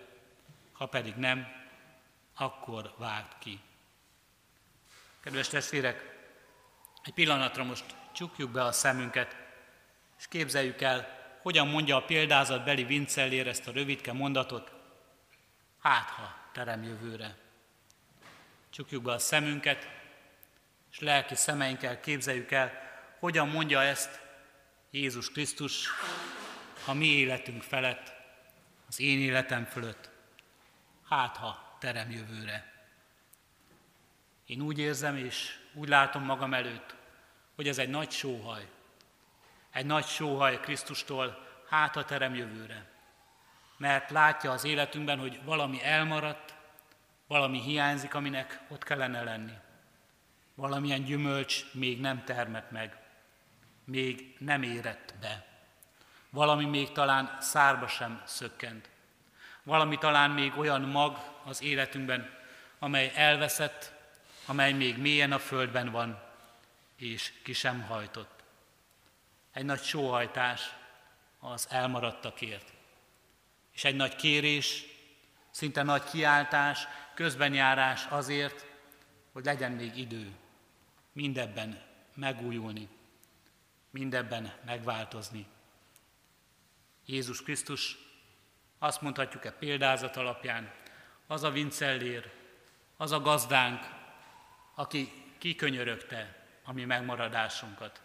ha 0.72 0.86
pedig 0.86 1.14
nem, 1.14 1.46
akkor 2.36 2.94
vágd 2.98 3.32
ki. 3.38 3.60
Kedves 5.20 5.48
testvérek, 5.48 6.16
egy 7.02 7.14
pillanatra 7.14 7.64
most 7.64 7.84
csukjuk 8.12 8.50
be 8.50 8.64
a 8.64 8.72
szemünket, 8.72 9.36
és 10.18 10.28
képzeljük 10.28 10.80
el, 10.80 11.21
hogyan 11.42 11.68
mondja 11.68 11.96
a 11.96 12.04
példázatbeli 12.04 12.84
vincellér 12.84 13.46
ezt 13.46 13.66
a 13.66 13.72
rövidke 13.72 14.12
mondatot, 14.12 14.72
hát 15.80 16.08
ha 16.08 16.34
terem 16.52 16.82
jövőre. 16.82 17.36
Csukjuk 18.70 19.02
be 19.02 19.12
a 19.12 19.18
szemünket, 19.18 19.88
és 20.90 20.98
lelki 20.98 21.34
szemeinkkel 21.34 22.00
képzeljük 22.00 22.50
el, 22.50 22.72
hogyan 23.18 23.48
mondja 23.48 23.82
ezt 23.82 24.20
Jézus 24.90 25.30
Krisztus 25.30 25.88
a 26.86 26.92
mi 26.92 27.06
életünk 27.06 27.62
felett, 27.62 28.12
az 28.88 29.00
én 29.00 29.20
életem 29.20 29.64
fölött. 29.64 30.10
Hát 31.08 31.36
ha 31.36 31.76
terem 31.78 32.10
jövőre. 32.10 32.72
Én 34.46 34.60
úgy 34.60 34.78
érzem 34.78 35.16
és 35.16 35.58
úgy 35.74 35.88
látom 35.88 36.24
magam 36.24 36.54
előtt, 36.54 36.94
hogy 37.54 37.68
ez 37.68 37.78
egy 37.78 37.88
nagy 37.88 38.10
sóhaj. 38.10 38.68
Egy 39.72 39.86
nagy 39.86 40.06
sóhaj 40.06 40.60
Krisztustól 40.60 41.46
hát 41.68 41.96
a 41.96 42.04
terem 42.04 42.34
jövőre. 42.34 42.90
Mert 43.76 44.10
látja 44.10 44.50
az 44.50 44.64
életünkben, 44.64 45.18
hogy 45.18 45.40
valami 45.44 45.84
elmaradt, 45.84 46.54
valami 47.26 47.60
hiányzik, 47.60 48.14
aminek 48.14 48.60
ott 48.68 48.84
kellene 48.84 49.22
lenni. 49.22 49.52
Valamilyen 50.54 51.04
gyümölcs 51.04 51.72
még 51.72 52.00
nem 52.00 52.24
termett 52.24 52.70
meg, 52.70 52.96
még 53.84 54.36
nem 54.38 54.62
érett 54.62 55.14
be. 55.20 55.46
Valami 56.30 56.64
még 56.64 56.92
talán 56.92 57.36
szárba 57.40 57.86
sem 57.86 58.22
szökkent. 58.24 58.88
Valami 59.62 59.98
talán 59.98 60.30
még 60.30 60.58
olyan 60.58 60.80
mag 60.80 61.18
az 61.44 61.62
életünkben, 61.62 62.30
amely 62.78 63.12
elveszett, 63.14 63.92
amely 64.46 64.72
még 64.72 64.98
mélyen 64.98 65.32
a 65.32 65.38
földben 65.38 65.90
van, 65.90 66.22
és 66.96 67.32
ki 67.42 67.52
sem 67.52 67.82
hajtott. 67.82 68.31
Egy 69.52 69.64
nagy 69.64 69.82
sóhajtás 69.82 70.74
az 71.38 71.66
elmaradtakért. 71.70 72.72
És 73.72 73.84
egy 73.84 73.96
nagy 73.96 74.16
kérés, 74.16 74.84
szinte 75.50 75.82
nagy 75.82 76.04
kiáltás, 76.04 76.86
közbenjárás 77.14 78.06
azért, 78.06 78.66
hogy 79.32 79.44
legyen 79.44 79.72
még 79.72 79.96
idő 79.96 80.32
mindebben 81.12 81.82
megújulni, 82.14 82.88
mindebben 83.90 84.52
megváltozni. 84.64 85.46
Jézus 87.06 87.42
Krisztus, 87.42 87.98
azt 88.78 89.00
mondhatjuk-e 89.00 89.52
példázat 89.52 90.16
alapján, 90.16 90.72
az 91.26 91.42
a 91.42 91.50
vincellér, 91.50 92.32
az 92.96 93.12
a 93.12 93.20
gazdánk, 93.20 93.86
aki 94.74 95.12
kikönyörögte 95.38 96.46
a 96.64 96.72
mi 96.72 96.84
megmaradásunkat. 96.84 98.02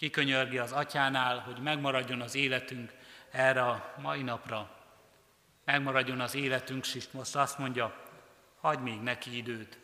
Kikönyörgi 0.00 0.58
az 0.58 0.72
atyánál, 0.72 1.38
hogy 1.38 1.58
megmaradjon 1.58 2.20
az 2.20 2.34
életünk 2.34 2.92
erre 3.30 3.62
a 3.62 3.94
mai 4.02 4.22
napra. 4.22 4.70
Megmaradjon 5.64 6.20
az 6.20 6.34
életünk, 6.34 6.94
és 6.94 7.10
most 7.10 7.36
azt 7.36 7.58
mondja, 7.58 8.04
hagyd 8.60 8.82
még 8.82 9.00
neki 9.00 9.36
időt, 9.36 9.78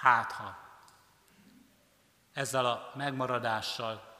hát 0.00 0.32
ha. 0.32 0.58
Ezzel 2.32 2.66
a 2.66 2.92
megmaradással, 2.94 4.16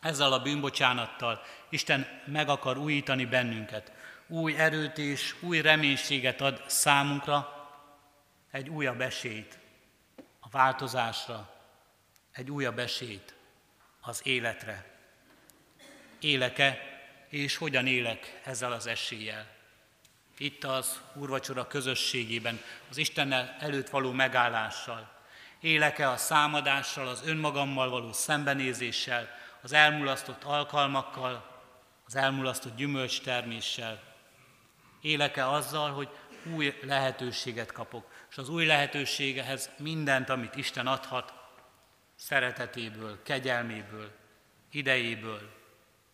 ezzel 0.00 0.32
a 0.32 0.42
bűnbocsánattal 0.42 1.42
Isten 1.68 2.06
meg 2.24 2.48
akar 2.48 2.78
újítani 2.78 3.26
bennünket. 3.26 3.92
Új 4.26 4.56
erőt 4.56 4.98
és 4.98 5.36
új 5.42 5.60
reménységet 5.60 6.40
ad 6.40 6.64
számunkra, 6.66 7.68
egy 8.50 8.68
újabb 8.68 9.00
esélyt 9.00 9.58
a 10.40 10.48
változásra, 10.48 11.54
egy 12.32 12.50
újabb 12.50 12.78
esélyt 12.78 13.38
az 14.00 14.20
életre. 14.24 14.84
Éleke, 16.20 16.98
és 17.28 17.56
hogyan 17.56 17.86
élek 17.86 18.40
ezzel 18.44 18.72
az 18.72 18.86
eséllyel. 18.86 19.46
Itt 20.38 20.64
az 20.64 21.00
úrvacsora 21.14 21.66
közösségében, 21.66 22.60
az 22.90 22.96
Istennel 22.96 23.56
előtt 23.58 23.88
való 23.88 24.12
megállással. 24.12 25.12
Éleke 25.60 26.08
a 26.08 26.16
számadással, 26.16 27.08
az 27.08 27.22
önmagammal 27.24 27.90
való 27.90 28.12
szembenézéssel, 28.12 29.28
az 29.62 29.72
elmulasztott 29.72 30.44
alkalmakkal, 30.44 31.62
az 32.06 32.16
elmulasztott 32.16 32.76
gyümölcsterméssel. 32.76 34.02
Éleke 35.00 35.48
azzal, 35.48 35.90
hogy 35.92 36.08
új 36.54 36.78
lehetőséget 36.82 37.72
kapok, 37.72 38.10
és 38.30 38.38
az 38.38 38.48
új 38.48 38.66
lehetőségehez 38.66 39.70
mindent, 39.78 40.28
amit 40.28 40.56
Isten 40.56 40.86
adhat, 40.86 41.39
szeretetéből, 42.20 43.22
kegyelméből, 43.22 44.12
idejéből, 44.70 45.50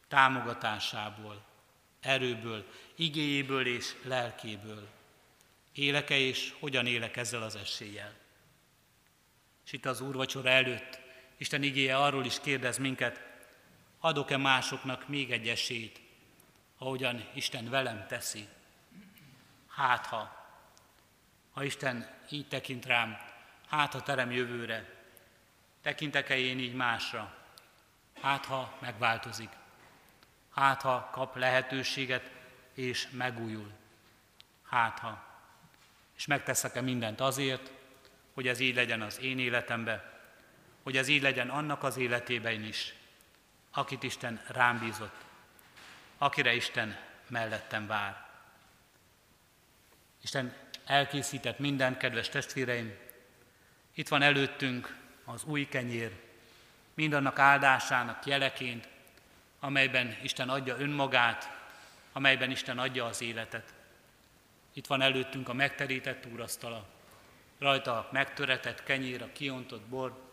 támogatásából, 0.09 1.45
erőből, 2.01 2.67
igéjéből 2.95 3.67
és 3.67 3.95
lelkéből. 4.03 4.89
Éleke 5.73 6.17
és 6.17 6.55
hogyan 6.59 6.87
élek 6.87 7.17
ezzel 7.17 7.43
az 7.43 7.57
eséllyel. 7.57 8.15
És 9.65 9.73
itt 9.73 9.87
az 9.87 10.01
úrvacsora 10.01 10.49
előtt 10.49 11.01
Isten 11.37 11.63
igéje 11.63 11.97
arról 11.97 12.25
is 12.25 12.41
kérdez 12.41 12.79
minket, 12.79 13.21
adok-e 14.01 14.37
másoknak 14.37 15.09
még 15.09 15.33
egy 15.33 15.49
esélyt, 15.49 16.01
ahogyan 16.79 17.29
Isten 17.35 17.71
velem 17.71 18.07
teszi. 18.09 18.49
Hát 19.69 20.07
ha, 20.07 20.47
ha 21.53 21.65
Isten 21.65 22.15
így 22.31 22.49
tekint 22.49 22.87
rám, 22.87 23.19
hát 23.67 23.93
ha 23.93 24.03
terem 24.03 24.31
jövőre, 24.31 24.96
tekintek-e 25.87 26.37
én 26.37 26.59
így 26.59 26.75
másra, 26.75 27.35
hát 28.21 28.45
ha 28.45 28.77
megváltozik, 28.81 29.49
hát 30.55 30.83
ha 30.83 31.09
kap 31.13 31.37
lehetőséget 31.37 32.31
és 32.75 33.09
megújul, 33.11 33.73
hát 34.69 34.99
ha, 34.99 35.25
és 36.17 36.27
megteszek-e 36.27 36.81
mindent 36.81 37.21
azért, 37.21 37.71
hogy 38.35 38.49
ez 38.49 38.61
így 38.61 38.75
legyen 38.75 39.03
az 39.03 39.21
én 39.21 39.39
életembe, 39.39 40.21
hogy 40.83 40.97
ez 40.97 41.09
így 41.09 41.23
legyen 41.23 41.51
annak 41.51 41.83
az 41.83 41.97
életében 41.97 42.65
is, 42.65 42.95
akit 43.71 44.03
Isten 44.03 44.43
rám 44.47 44.79
bízott, 44.79 45.25
akire 46.19 46.55
Isten 46.55 46.99
mellettem 47.27 47.87
vár. 47.87 48.27
Isten 50.23 50.57
elkészített 50.85 51.59
minden, 51.59 51.97
kedves 51.97 52.29
testvéreim. 52.29 52.97
Itt 53.95 54.09
van 54.09 54.23
előttünk 54.23 55.05
az 55.27 55.45
új 55.45 55.69
kenyér, 55.69 56.13
mindannak 56.95 57.39
áldásának 57.39 58.27
jeleként, 58.27 58.89
amelyben 59.61 60.17
Isten 60.23 60.49
adja 60.49 60.79
önmagát, 60.79 61.51
amelyben 62.13 62.51
Isten 62.51 62.79
adja 62.79 63.05
az 63.05 63.21
életet. 63.21 63.75
Itt 64.73 64.87
van 64.87 65.01
előttünk 65.01 65.49
a 65.49 65.53
megterített 65.53 66.27
úrasztala, 66.27 66.87
rajta 67.59 67.99
a 67.99 68.09
megtöretett 68.13 68.83
kenyér, 68.83 69.23
a 69.23 69.33
kiontott 69.33 69.85
bor, 69.87 70.25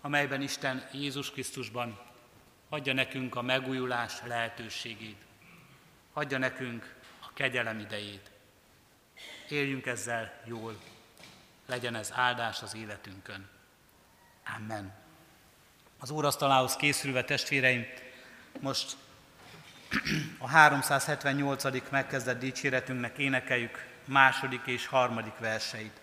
amelyben 0.00 0.42
Isten 0.42 0.88
Jézus 0.92 1.30
Krisztusban 1.30 2.00
adja 2.68 2.92
nekünk 2.92 3.36
a 3.36 3.42
megújulás 3.42 4.12
lehetőségét, 4.24 5.24
adja 6.12 6.38
nekünk 6.38 6.94
a 7.20 7.32
kegyelem 7.34 7.78
idejét. 7.78 8.30
Éljünk 9.48 9.86
ezzel 9.86 10.40
jól, 10.44 10.76
legyen 11.66 11.94
ez 11.94 12.12
áldás 12.14 12.62
az 12.62 12.74
életünkön. 12.74 13.59
Amen. 14.56 14.92
Az 15.98 16.10
úrasztalához 16.10 16.76
készülve 16.76 17.24
testvéreim, 17.24 17.86
most 18.60 18.96
a 20.38 20.48
378. 20.48 21.90
megkezdett 21.90 22.38
dicséretünknek 22.38 23.18
énekeljük 23.18 23.86
második 24.04 24.60
és 24.64 24.86
harmadik 24.86 25.38
verseit. 25.38 26.00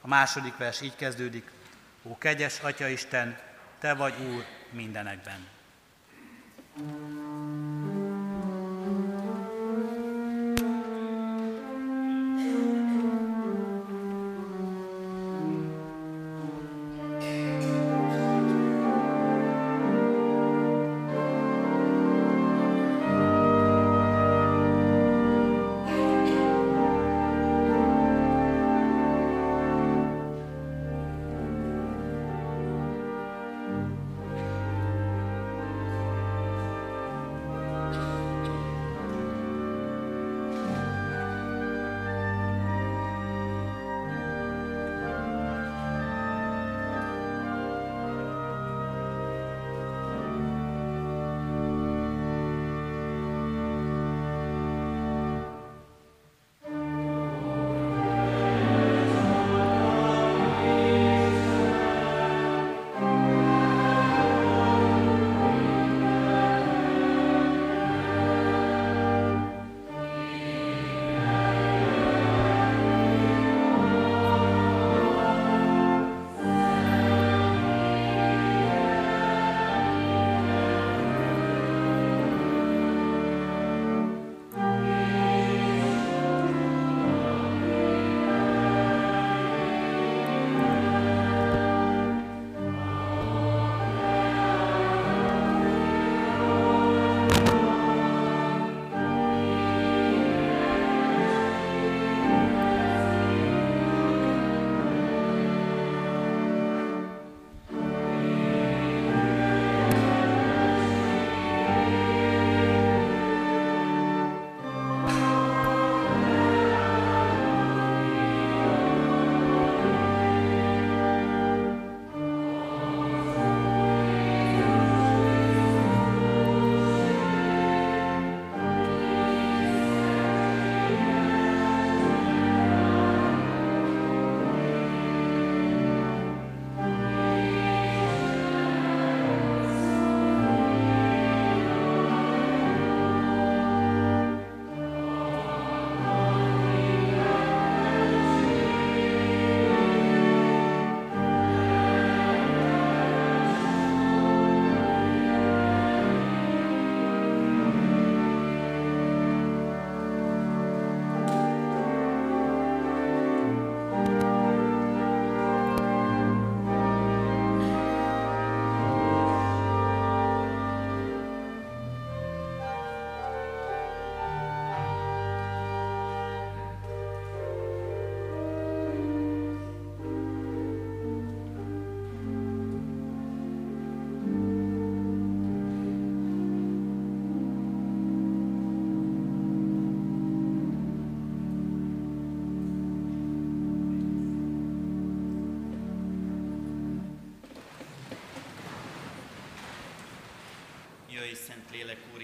A 0.00 0.06
második 0.06 0.56
vers 0.56 0.80
így 0.80 0.96
kezdődik, 0.96 1.50
Ó 2.02 2.18
kegyes 2.18 2.60
Atya 2.60 2.88
Isten, 2.88 3.38
Te 3.78 3.94
vagy 3.94 4.14
Úr 4.20 4.44
mindenekben. 4.70 5.46
thank 6.76 6.90
you 6.90 7.23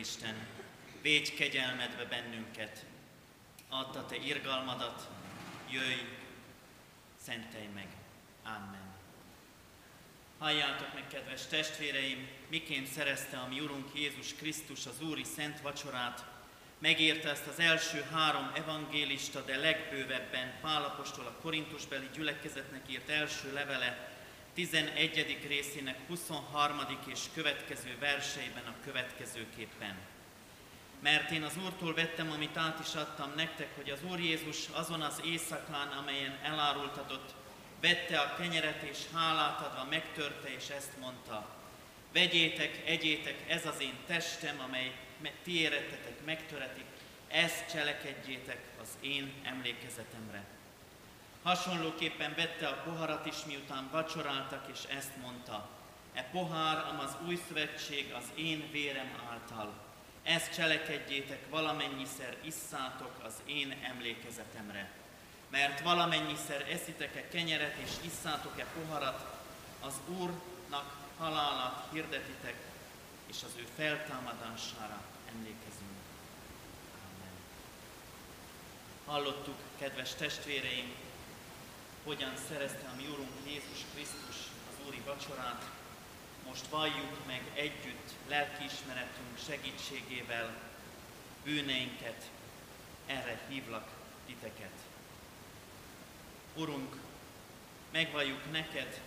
Úristen, 0.01 0.47
védj 1.03 1.31
kegyelmedbe 1.35 2.05
bennünket, 2.05 2.85
add 3.69 3.97
a 3.97 4.07
Te 4.07 4.17
irgalmadat, 4.17 5.09
jöjj, 5.71 6.01
szentelj 7.23 7.67
meg. 7.75 7.87
Amen. 8.45 8.95
Halljátok 10.39 10.95
meg, 10.95 11.07
kedves 11.07 11.47
testvéreim, 11.47 12.29
miként 12.49 12.87
szerezte 12.87 13.37
a 13.37 13.47
mi 13.47 13.61
Urunk 13.61 13.89
Jézus 13.95 14.35
Krisztus 14.35 14.87
az 14.87 15.01
Úri 15.03 15.25
Szent 15.25 15.61
Vacsorát, 15.61 16.25
megírta 16.79 17.29
ezt 17.29 17.47
az 17.47 17.59
első 17.59 18.07
három 18.13 18.51
evangélista, 18.55 19.41
de 19.41 19.57
legbővebben 19.57 20.53
Pálapostól 20.61 21.27
a 21.27 21.41
Korintusbeli 21.43 22.09
gyülekezetnek 22.15 22.83
írt 22.91 23.09
első 23.09 23.53
levele, 23.53 24.20
11. 24.61 25.39
részének 25.49 25.99
23. 26.07 26.79
és 27.07 27.21
következő 27.35 27.97
verseiben 28.01 28.67
a 28.67 28.85
következőképpen. 28.85 29.97
Mert 31.03 31.31
én 31.31 31.43
az 31.43 31.57
Úrtól 31.65 31.95
vettem, 31.95 32.31
amit 32.31 32.57
át 32.57 32.81
is 32.87 32.95
adtam 32.95 33.33
nektek, 33.37 33.77
hogy 33.77 33.91
az 33.91 33.99
Úr 34.11 34.19
Jézus 34.19 34.69
azon 34.73 35.01
az 35.01 35.21
éjszakán, 35.25 35.89
amelyen 35.89 36.39
elárultatott, 36.43 37.35
vette 37.81 38.21
a 38.21 38.35
kenyeret 38.37 38.83
és 38.83 38.99
hálát 39.15 39.61
adva 39.61 39.85
megtörte, 39.91 40.55
és 40.55 40.69
ezt 40.69 40.99
mondta, 41.01 41.49
vegyétek, 42.13 42.83
egyétek, 42.87 43.45
ez 43.49 43.67
az 43.67 43.81
én 43.81 43.97
testem, 44.07 44.61
amely 44.61 44.93
ti 45.43 45.61
érettetek 45.61 46.25
megtöretik, 46.25 46.87
ezt 47.29 47.71
cselekedjétek 47.71 48.61
az 48.81 48.89
én 49.01 49.33
emlékezetemre. 49.43 50.60
Hasonlóképpen 51.43 52.35
vette 52.37 52.67
a 52.69 52.83
poharat 52.85 53.27
is, 53.27 53.45
miután 53.47 53.89
vacsoráltak, 53.91 54.69
és 54.73 54.85
ezt 54.97 55.17
mondta, 55.23 55.69
e 56.13 56.23
pohár, 56.23 56.77
am 56.77 56.99
az 56.99 57.17
új 57.27 57.39
szövetség 57.49 58.13
az 58.13 58.25
én 58.35 58.69
vérem 58.71 59.11
által. 59.31 59.73
Ezt 60.23 60.55
cselekedjétek, 60.55 61.49
valamennyiszer 61.51 62.37
isszátok 62.43 63.13
az 63.25 63.33
én 63.45 63.77
emlékezetemre. 63.83 64.91
Mert 65.51 65.81
valamennyiszer 65.81 66.67
eszitek-e 66.71 67.29
kenyeret 67.29 67.77
és 67.77 67.91
isszátok-e 68.01 68.65
poharat, 68.65 69.39
az 69.81 69.95
Úrnak 70.07 70.97
halálát 71.19 71.89
hirdetitek, 71.93 72.55
és 73.27 73.37
az 73.45 73.53
ő 73.57 73.67
feltámadására 73.77 75.03
emlékezünk. 75.35 75.99
Amen. 76.95 77.33
Hallottuk, 79.07 79.57
kedves 79.79 80.15
testvéreim, 80.15 80.93
hogyan 82.05 82.33
szerezte 82.49 82.89
a 82.89 82.97
mi 82.97 83.07
Úrunk 83.13 83.31
Jézus 83.47 83.85
Krisztus 83.95 84.37
az 84.69 84.87
Úri 84.87 85.03
vacsorát. 85.05 85.71
Most 86.47 86.67
valljuk 86.67 87.27
meg 87.27 87.43
együtt 87.55 88.11
lelkiismeretünk 88.29 89.39
segítségével 89.47 90.55
bűneinket, 91.45 92.31
erre 93.07 93.41
hívlak 93.49 93.89
titeket. 94.27 94.73
Urunk, 96.55 96.97
megvalljuk 97.91 98.51
neked, 98.53 99.01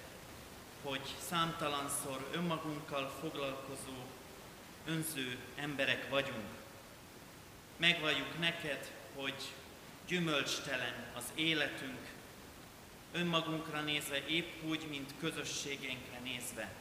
hogy 0.83 1.15
számtalanszor 1.27 2.27
önmagunkkal 2.31 3.13
foglalkozó, 3.21 4.05
önző 4.85 5.37
emberek 5.55 6.09
vagyunk. 6.09 6.49
Megvalljuk 7.77 8.39
neked, 8.39 8.91
hogy 9.15 9.53
gyümölcstelen 10.07 10.93
az 11.15 11.23
életünk, 11.35 12.12
önmagunkra 13.13 13.81
nézve 13.81 14.27
épp 14.27 14.63
úgy, 14.63 14.87
mint 14.89 15.13
közösségénkre 15.19 16.19
nézve. 16.23 16.71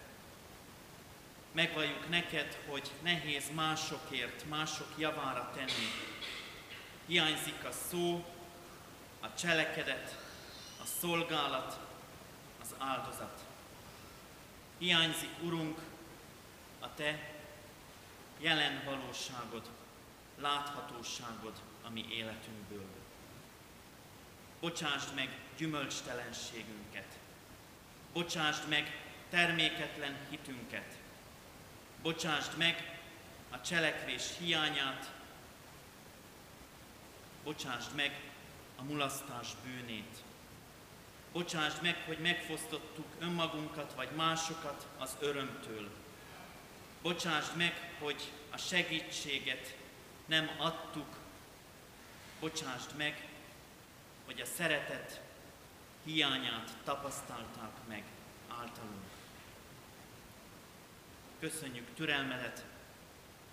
Megvalljuk 1.52 2.08
neked, 2.08 2.58
hogy 2.66 2.90
nehéz 3.02 3.50
másokért, 3.54 4.48
mások 4.48 4.88
javára 4.98 5.52
tenni. 5.54 5.88
Hiányzik 7.06 7.64
a 7.64 7.72
szó, 7.90 8.24
a 9.20 9.34
cselekedet, 9.34 10.16
a 10.82 10.86
szolgálat, 11.00 11.78
az 12.60 12.74
áldozat. 12.78 13.40
Hiányzik, 14.78 15.30
Urunk, 15.42 15.78
a 16.80 16.94
Te 16.94 17.30
jelen 18.38 18.82
valóságod, 18.84 19.70
láthatóságod 20.40 21.60
a 21.82 21.90
mi 21.90 22.06
életünkből. 22.10 22.86
Bocsásd 24.60 25.14
meg 25.14 25.41
gyümölcstelenségünket. 25.56 27.18
Bocsásd 28.12 28.68
meg 28.68 29.00
terméketlen 29.30 30.16
hitünket. 30.30 30.98
Bocsásd 32.02 32.56
meg 32.56 32.98
a 33.50 33.60
cselekvés 33.60 34.30
hiányát. 34.38 35.12
Bocsásd 37.44 37.94
meg 37.94 38.20
a 38.76 38.82
mulasztás 38.82 39.48
bűnét. 39.64 40.22
Bocsásd 41.32 41.82
meg, 41.82 42.02
hogy 42.06 42.18
megfosztottuk 42.18 43.06
önmagunkat 43.18 43.94
vagy 43.94 44.10
másokat 44.16 44.86
az 44.98 45.16
örömtől. 45.20 45.90
Bocsásd 47.02 47.56
meg, 47.56 47.94
hogy 47.98 48.32
a 48.50 48.56
segítséget 48.56 49.76
nem 50.26 50.50
adtuk. 50.58 51.18
Bocsásd 52.40 52.96
meg, 52.96 53.26
hogy 54.24 54.40
a 54.40 54.44
szeretet 54.44 55.20
hiányát 56.04 56.76
tapasztalták 56.84 57.72
meg 57.88 58.04
általunk. 58.48 59.02
Köszönjük 61.40 61.94
türelmedet, 61.94 62.64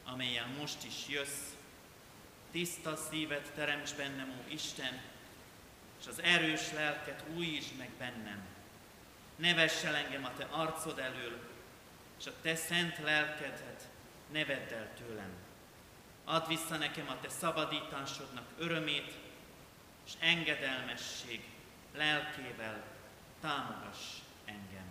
amelyen 0.05 0.49
most 0.49 0.83
is 0.83 1.07
jössz, 1.07 1.49
tiszta 2.51 2.95
szívet 2.95 3.51
teremts 3.55 3.95
bennem, 3.95 4.29
ó 4.29 4.51
Isten, 4.53 5.01
és 5.99 6.07
az 6.07 6.21
erős 6.21 6.71
lelket 6.71 7.23
újítsd 7.35 7.77
meg 7.77 7.89
bennem. 7.97 8.45
Ne 9.35 9.53
vess 9.53 9.83
el 9.83 9.95
engem 9.95 10.25
a 10.25 10.33
Te 10.37 10.47
arcod 10.51 10.99
elől, 10.99 11.39
és 12.19 12.25
a 12.25 12.41
Te 12.41 12.55
szent 12.55 12.97
lelkedet 12.97 13.87
ne 14.31 14.45
vedd 14.45 14.73
el 14.73 14.93
tőlem. 14.93 15.31
Add 16.23 16.47
vissza 16.47 16.77
nekem 16.77 17.09
a 17.09 17.19
Te 17.19 17.29
szabadításodnak 17.29 18.45
örömét, 18.57 19.13
és 20.05 20.11
engedelmesség 20.19 21.43
lelkével 21.93 22.83
támogass 23.39 24.17
engem. 24.45 24.87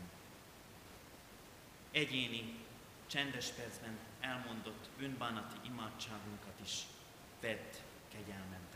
Egyéni, 1.90 2.54
csendes 3.06 3.48
percben 3.48 3.98
elmondott 4.20 4.88
bűnbánati 4.98 5.56
imádságunkat 5.62 6.60
is 6.64 6.82
vedd 7.40 7.72
kegyelmettel. 8.12 8.67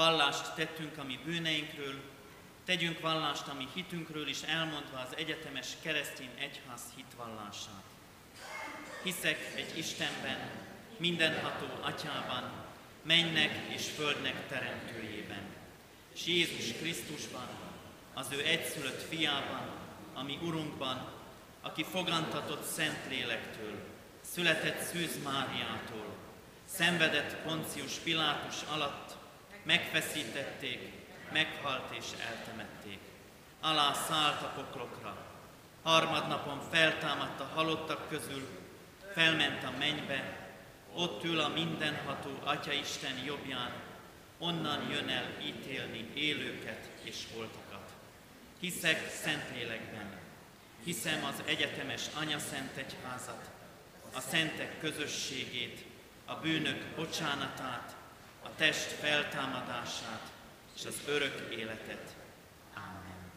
Vallást 0.00 0.54
tettünk 0.54 0.98
a 0.98 1.04
mi 1.04 1.18
bűneinkről, 1.24 2.00
tegyünk 2.64 3.00
vallást 3.00 3.46
a 3.46 3.54
mi 3.54 3.68
hitünkről 3.74 4.28
is, 4.28 4.42
elmondva 4.42 4.98
az 4.98 5.16
egyetemes 5.16 5.66
keresztény 5.82 6.30
egyház 6.38 6.82
hitvallását. 6.96 7.84
Hiszek 9.02 9.52
egy 9.56 9.78
Istenben, 9.78 10.50
mindenható 10.96 11.66
Atyában, 11.80 12.52
mennek 13.02 13.50
és 13.68 13.86
földnek 13.88 14.48
teremtőjében, 14.48 15.42
és 16.14 16.26
Jézus 16.26 16.72
Krisztusban, 16.72 17.48
az 18.14 18.26
ő 18.30 18.44
egyszülött 18.44 19.02
fiában, 19.08 19.70
ami 20.14 20.38
Urunkban, 20.42 21.12
aki 21.60 21.84
fogantatott 21.84 22.64
Szent 22.64 23.08
Lélektől, 23.08 23.78
született 24.20 24.82
Szűz 24.82 25.22
Máriától, 25.22 26.16
szenvedett 26.64 27.36
Poncius 27.36 27.94
Pilátus 27.94 28.56
alatt, 28.72 29.18
megfeszítették, 29.62 30.92
meghalt 31.32 31.96
és 31.96 32.04
eltemették. 32.28 32.98
Alá 33.60 33.92
szállt 33.92 34.42
a 34.42 34.52
poklokra. 34.54 35.16
Harmadnapon 35.82 36.60
feltámadt 36.70 37.40
a 37.40 37.50
halottak 37.54 38.08
közül, 38.08 38.48
felment 39.12 39.64
a 39.64 39.72
mennybe, 39.78 40.48
ott 40.94 41.24
ül 41.24 41.40
a 41.40 41.48
mindenható 41.48 42.30
Atya 42.44 42.72
Isten 42.72 43.18
jobbján, 43.24 43.72
onnan 44.38 44.90
jön 44.90 45.08
el 45.08 45.26
ítélni 45.42 46.10
élőket 46.14 46.90
és 47.02 47.26
holtakat. 47.34 47.90
Hiszek 48.60 49.10
Szentlélekben, 49.22 50.18
hiszem 50.84 51.24
az 51.24 51.42
egyetemes 51.44 52.02
Anya 52.14 52.38
Szent 52.38 52.76
Egyházat, 52.76 53.50
a 54.14 54.20
szentek 54.20 54.78
közösségét, 54.80 55.84
a 56.24 56.34
bűnök 56.34 56.84
bocsánatát, 56.96 57.96
test 58.60 58.90
feltámadását, 59.00 60.32
és 60.76 60.84
az 60.84 61.00
örök 61.06 61.54
életet. 61.54 62.16
Amen. 62.74 63.30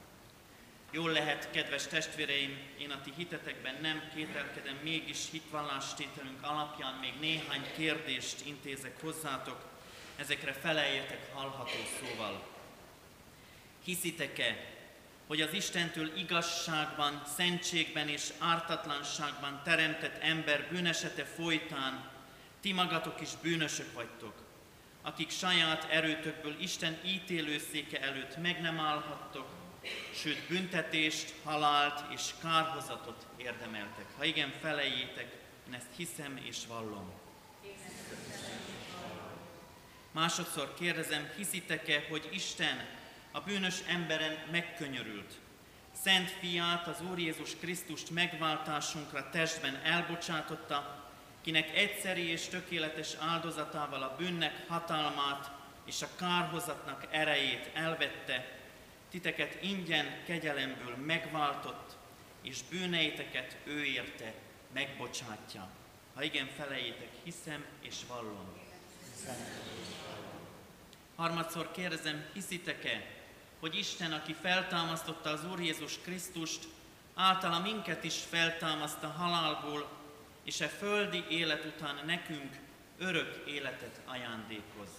Jól 0.91 1.11
lehet, 1.11 1.51
kedves 1.51 1.88
testvéreim, 1.88 2.57
én 2.80 2.91
a 2.91 3.01
ti 3.01 3.13
hitetekben 3.17 3.76
nem 3.82 4.01
kételkedem, 4.15 4.80
mégis 4.84 5.17
hitvallástételünk 5.32 6.43
alapján 6.43 6.93
még 6.93 7.13
néhány 7.19 7.65
kérdést 7.76 8.45
intézek 8.45 9.01
hozzátok, 9.01 9.65
ezekre 10.15 10.53
feleljetek 10.53 11.34
hallható 11.34 11.80
szóval. 11.99 12.47
Hiszitek-e, 13.84 14.65
hogy 15.28 15.41
az 15.41 15.53
Istentől 15.53 16.17
igazságban, 16.17 17.24
szentségben 17.38 18.07
és 18.07 18.30
ártatlanságban 18.39 19.61
teremtett 19.63 20.21
ember 20.21 20.67
bűnesete 20.71 21.26
folytán 21.26 22.09
ti 22.61 22.74
magatok 22.74 23.21
is 23.21 23.30
bűnösök 23.41 23.93
vagytok, 23.93 24.42
akik 25.04 25.30
saját 25.30 25.88
erőtökből 25.89 26.56
Isten 26.60 26.97
ítélőszéke 27.06 28.01
előtt 28.01 28.38
meg 28.38 28.62
nem 28.62 28.80
állhattok, 28.80 29.49
sőt 30.14 30.47
büntetést, 30.47 31.34
halált 31.43 32.14
és 32.14 32.22
kárhozatot 32.41 33.26
érdemeltek. 33.38 34.06
Ha 34.18 34.24
igen, 34.24 34.54
felejétek, 34.62 35.32
én 35.68 35.74
ezt 35.74 35.88
hiszem 35.95 36.39
és 36.43 36.58
vallom. 36.68 37.12
Másodszor 40.12 40.74
kérdezem, 40.74 41.30
hiszitek-e, 41.38 42.04
hogy 42.10 42.30
Isten 42.32 42.86
a 43.32 43.39
bűnös 43.39 43.76
emberen 43.88 44.38
megkönyörült. 44.51 45.34
Szent 46.01 46.30
fiát, 46.30 46.88
az 46.88 47.01
Úr 47.12 47.20
Jézus 47.20 47.56
Krisztust 47.56 48.10
megváltásunkra 48.10 49.30
testben 49.30 49.76
elbocsátotta, 49.84 51.03
kinek 51.43 51.77
egyszeri 51.77 52.27
és 52.27 52.47
tökéletes 52.47 53.15
áldozatával 53.19 54.03
a 54.03 54.15
bűnnek 54.17 54.67
hatalmát 54.67 55.51
és 55.85 56.01
a 56.01 56.15
kárhozatnak 56.15 57.07
erejét 57.11 57.69
elvette, 57.73 58.57
titeket 59.09 59.57
ingyen 59.61 60.23
kegyelemből 60.25 60.95
megváltott, 60.95 61.95
és 62.41 62.61
bűneiteket 62.69 63.57
ő 63.63 63.83
érte, 63.83 64.33
megbocsátja. 64.73 65.69
Ha 66.15 66.23
igen, 66.23 66.47
felejétek, 66.57 67.09
hiszem 67.23 67.65
és 67.81 67.95
vallom. 68.07 68.61
Harmadszor 71.15 71.71
kérdezem, 71.71 72.25
hiszitek-e, 72.33 73.05
hogy 73.59 73.75
Isten, 73.75 74.11
aki 74.11 74.35
feltámasztotta 74.41 75.29
az 75.29 75.45
Úr 75.51 75.59
Jézus 75.59 75.99
Krisztust, 76.01 76.67
általa 77.15 77.59
minket 77.59 78.03
is 78.03 78.15
feltámaszt 78.29 79.03
a 79.03 79.07
halálból, 79.07 80.03
és 80.43 80.61
e 80.61 80.67
földi 80.67 81.23
élet 81.29 81.65
után 81.65 81.99
nekünk 82.05 82.55
örök 82.97 83.43
életet 83.47 84.01
ajándékoz. 84.05 84.89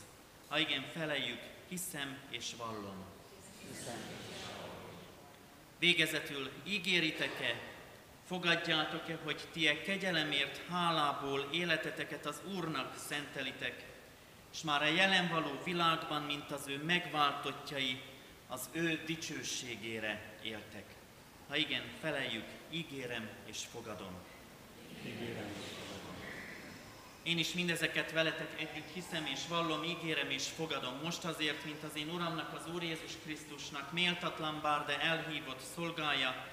Ha 0.48 0.58
igen, 0.58 0.84
feleljük, 0.92 1.40
hiszem 1.68 2.18
és 2.30 2.54
vallom. 2.56 3.04
Végezetül 5.78 6.50
ígéritek-e, 6.64 7.60
fogadjátok-e, 8.26 9.18
hogy 9.22 9.48
ti 9.52 9.66
e 9.68 9.82
kegyelemért 9.82 10.60
hálából 10.68 11.48
életeteket 11.52 12.26
az 12.26 12.40
Úrnak 12.56 12.94
szentelitek, 13.08 13.84
és 14.52 14.62
már 14.62 14.82
a 14.82 14.86
jelen 14.86 15.28
való 15.28 15.60
világban, 15.64 16.22
mint 16.22 16.50
az 16.50 16.68
ő 16.68 16.82
megváltottjai, 16.84 18.00
az 18.48 18.68
ő 18.72 19.02
dicsőségére 19.06 20.34
éltek. 20.42 20.84
Ha 21.48 21.56
igen, 21.56 21.82
feleljük, 22.00 22.46
ígérem 22.70 23.28
és 23.44 23.58
fogadom. 23.72 24.12
És. 25.04 25.34
Én 27.22 27.38
is 27.38 27.52
mindezeket 27.52 28.12
veletek 28.12 28.60
együtt 28.60 28.92
hiszem 28.92 29.26
és 29.26 29.40
vallom, 29.48 29.82
ígérem 29.82 30.30
és 30.30 30.46
fogadom. 30.48 31.00
Most 31.02 31.24
azért, 31.24 31.64
mint 31.64 31.82
az 31.82 31.96
én 31.96 32.08
Uramnak, 32.08 32.52
az 32.52 32.74
Úr 32.74 32.82
Jézus 32.82 33.12
Krisztusnak, 33.22 33.92
méltatlan 33.92 34.60
bár, 34.62 34.84
de 34.84 35.00
elhívott 35.00 35.60
szolgája, 35.74 36.46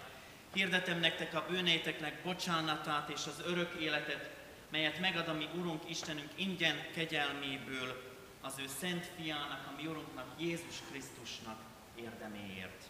hirdetem 0.53 0.99
nektek 0.99 1.33
a 1.33 1.45
bűneiteknek 1.49 2.23
bocsánatát 2.23 3.09
és 3.09 3.25
az 3.25 3.41
örök 3.45 3.73
életet, 3.73 4.29
melyet 4.69 4.99
megad 4.99 5.27
a 5.27 5.33
mi 5.33 5.47
Urunk 5.55 5.89
Istenünk 5.89 6.29
ingyen 6.35 6.87
kegyelméből, 6.93 8.09
az 8.41 8.53
ő 8.59 8.67
szent 8.79 9.09
fiának, 9.17 9.67
a 9.67 9.81
mi 9.81 9.87
Urunknak, 9.87 10.27
Jézus 10.39 10.75
Krisztusnak 10.89 11.59
érdeméért. 11.95 12.83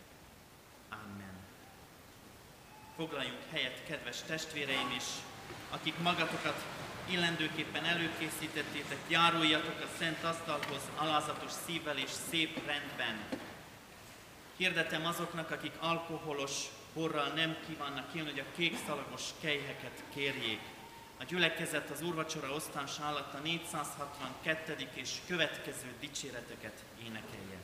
Amen. 0.89 1.39
Foglaljunk 2.95 3.41
helyet, 3.51 3.83
kedves 3.87 4.21
testvéreim 4.21 4.93
is, 4.97 5.03
akik 5.71 5.97
magatokat 5.97 6.65
illendőképpen 7.09 7.85
előkészítettétek, 7.85 8.97
járuljatok 9.07 9.79
a 9.81 9.97
szent 9.97 10.23
asztalhoz 10.23 10.81
alázatos 10.95 11.51
szívvel 11.65 11.97
és 11.97 12.09
szép 12.29 12.65
rendben. 12.65 13.19
Hirdetem 14.57 15.05
azoknak, 15.05 15.51
akik 15.51 15.73
alkoholos 15.79 16.51
borral 16.93 17.27
nem 17.27 17.55
kívánnak 17.67 18.13
élni, 18.15 18.29
hogy 18.29 18.39
a 18.39 18.55
kékszalagos 18.55 19.21
kejheket 19.39 20.03
kérjék. 20.13 20.61
A 21.19 21.23
gyülekezet 21.23 21.89
az 21.89 22.01
úrvacsora 22.01 22.53
osztása 22.53 23.07
alatt 23.07 23.33
a 23.33 23.39
462. 23.39 24.87
és 24.93 25.09
következő 25.27 25.93
dicséreteket 25.99 26.83
énekelje. 27.03 27.60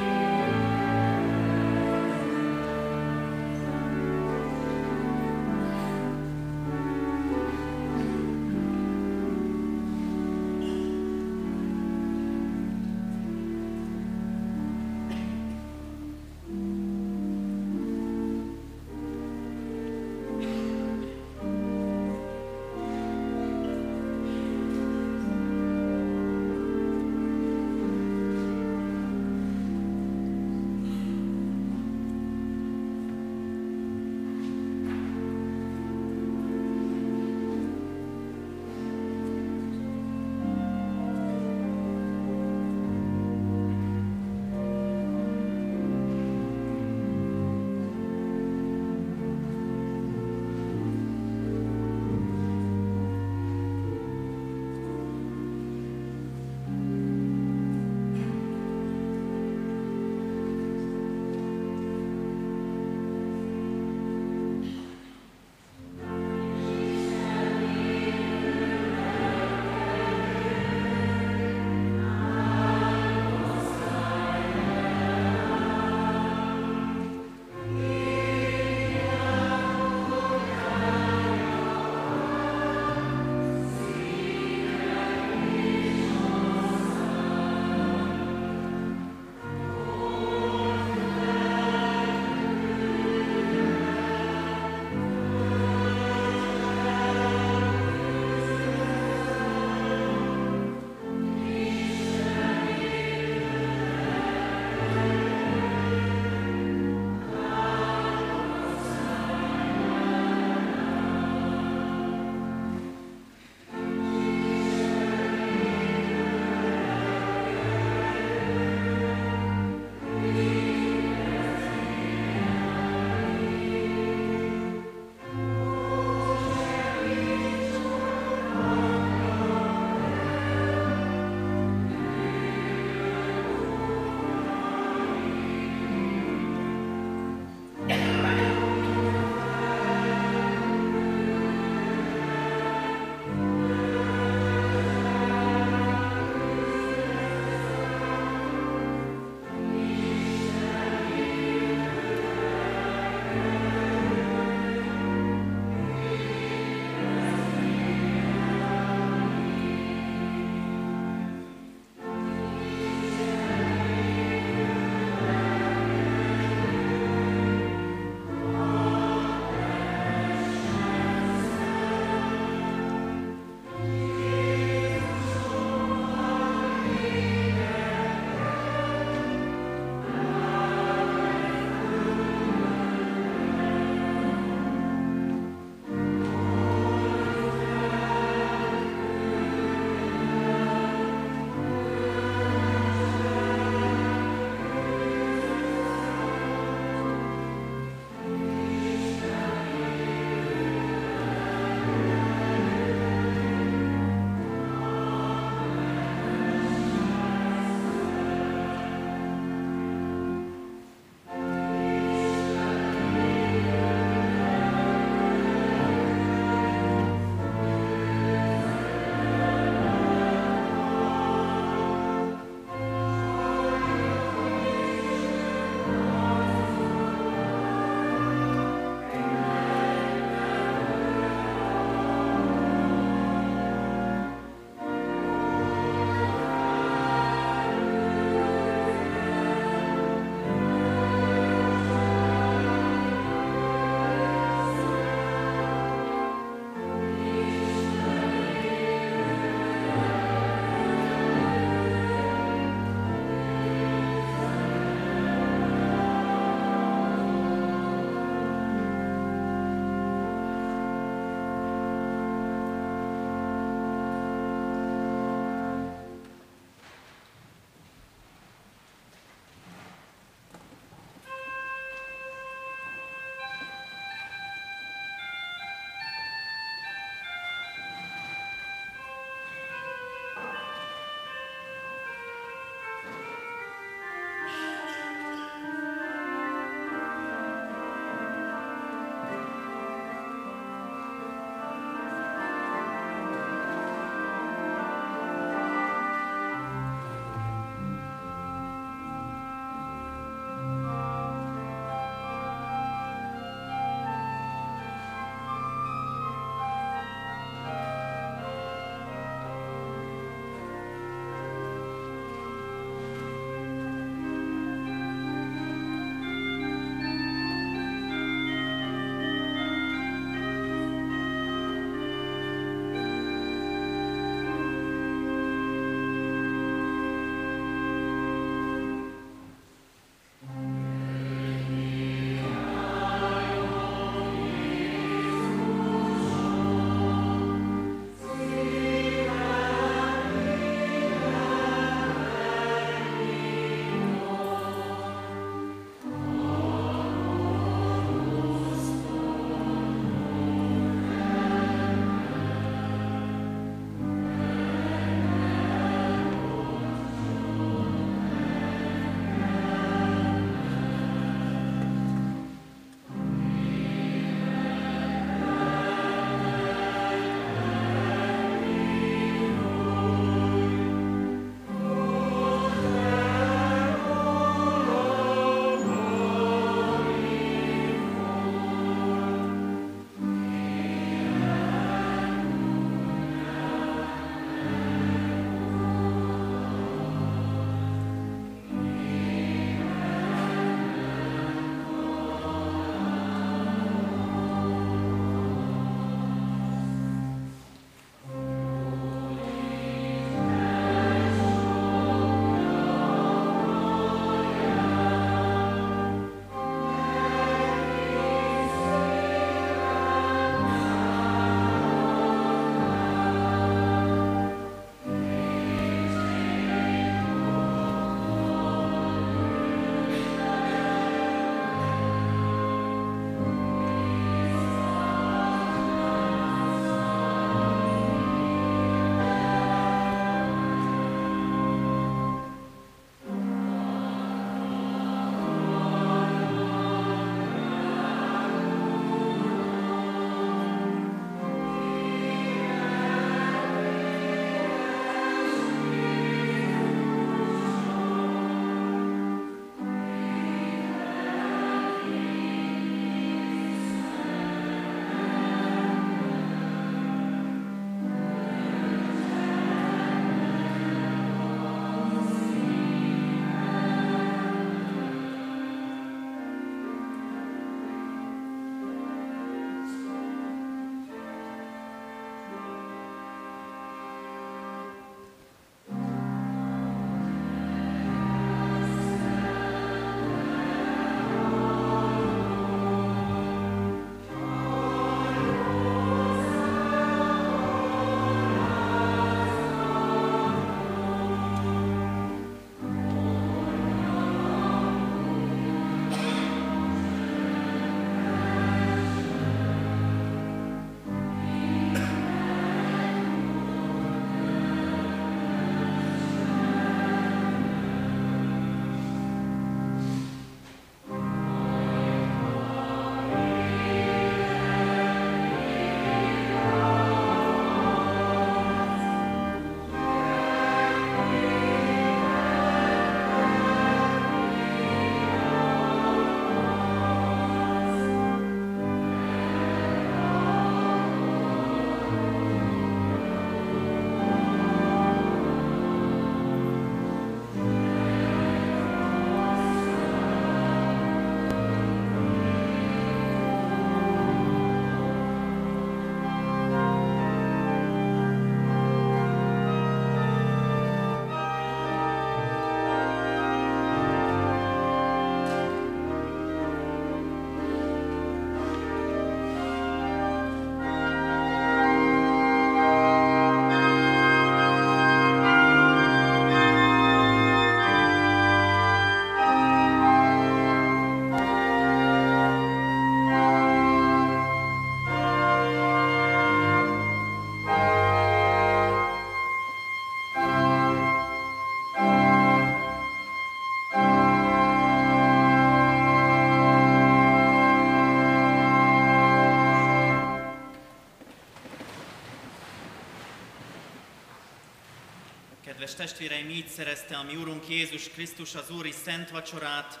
Kedves 595.78 595.96
testvéreim, 595.96 596.50
így 596.50 596.68
szerezte 596.68 597.16
a 597.16 597.22
mi 597.22 597.36
Urunk 597.36 597.68
Jézus 597.68 598.08
Krisztus 598.08 598.54
az 598.54 598.70
Úri 598.70 598.92
Szent 599.04 599.30
Vacsorát, 599.30 600.00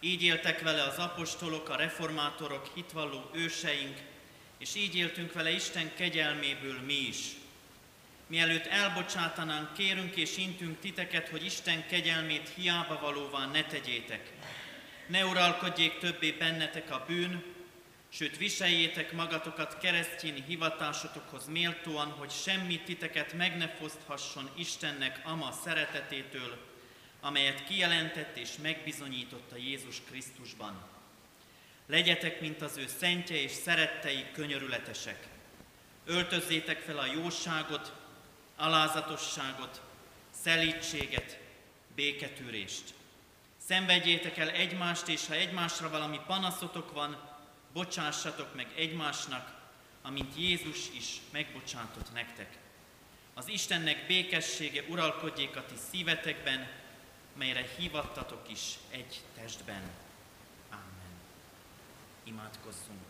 így 0.00 0.22
éltek 0.22 0.60
vele 0.60 0.82
az 0.82 0.98
apostolok, 0.98 1.68
a 1.68 1.76
reformátorok, 1.76 2.70
hitvalló 2.74 3.30
őseink, 3.32 3.98
és 4.58 4.74
így 4.74 4.96
éltünk 4.96 5.32
vele 5.32 5.50
Isten 5.50 5.94
kegyelméből 5.94 6.80
mi 6.86 6.94
is. 6.94 7.16
Mielőtt 8.26 8.66
elbocsátanánk, 8.66 9.72
kérünk 9.72 10.16
és 10.16 10.36
intünk 10.36 10.80
titeket, 10.80 11.28
hogy 11.28 11.44
Isten 11.44 11.86
kegyelmét 11.86 12.52
hiába 12.54 12.98
valóvá 13.00 13.46
ne 13.46 13.64
tegyétek. 13.64 14.32
Ne 15.06 15.26
uralkodjék 15.26 15.98
többé 15.98 16.30
bennetek 16.30 16.90
a 16.90 17.04
bűn, 17.06 17.44
sőt 18.12 18.36
viseljétek 18.36 19.12
magatokat 19.12 19.78
keresztény 19.78 20.44
hivatásotokhoz 20.46 21.46
méltóan, 21.46 22.10
hogy 22.10 22.30
semmit 22.30 22.84
titeket 22.84 23.32
meg 23.32 23.56
ne 23.56 23.68
foszthasson 23.68 24.50
Istennek 24.56 25.20
ama 25.24 25.52
szeretetétől, 25.64 26.58
amelyet 27.20 27.64
kijelentett 27.64 28.36
és 28.36 28.50
megbizonyította 28.62 29.56
Jézus 29.56 30.02
Krisztusban. 30.08 30.88
Legyetek, 31.86 32.40
mint 32.40 32.62
az 32.62 32.76
ő 32.76 32.86
szentje 32.98 33.36
és 33.42 33.50
szerettei 33.50 34.24
könyörületesek. 34.32 35.28
Öltözzétek 36.04 36.78
fel 36.78 36.98
a 36.98 37.12
jóságot, 37.12 37.92
alázatosságot, 38.56 39.80
szelítséget, 40.30 41.38
béketűrést. 41.94 42.94
Szenvedjétek 43.66 44.38
el 44.38 44.50
egymást, 44.50 45.08
és 45.08 45.26
ha 45.26 45.34
egymásra 45.34 45.90
valami 45.90 46.20
panaszotok 46.26 46.92
van, 46.92 47.29
bocsássatok 47.72 48.54
meg 48.54 48.72
egymásnak, 48.76 49.58
amint 50.02 50.36
Jézus 50.36 50.90
is 50.94 51.20
megbocsátott 51.30 52.12
nektek. 52.12 52.58
Az 53.34 53.48
Istennek 53.48 54.06
békessége 54.06 54.84
uralkodjék 54.88 55.56
a 55.56 55.66
ti 55.66 55.74
szívetekben, 55.90 56.68
melyre 57.34 57.68
hívattatok 57.76 58.50
is 58.50 58.78
egy 58.90 59.20
testben. 59.34 59.82
Amen. 60.70 61.12
Imádkozzunk. 62.24 63.08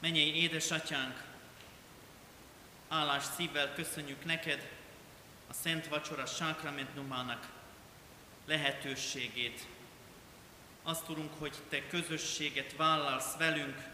Menjél 0.00 0.34
édesatyánk, 0.34 1.22
állás 2.88 3.24
szívvel 3.36 3.74
köszönjük 3.74 4.24
neked 4.24 4.70
a 5.48 5.52
Szent 5.52 5.86
Vacsora 5.88 6.26
sákramentumának 6.26 7.48
lehetőségét. 8.46 9.66
Azt 10.86 11.04
tudunk, 11.04 11.32
hogy 11.38 11.54
te 11.68 11.86
közösséget 11.86 12.76
vállalsz 12.76 13.36
velünk, 13.36 13.88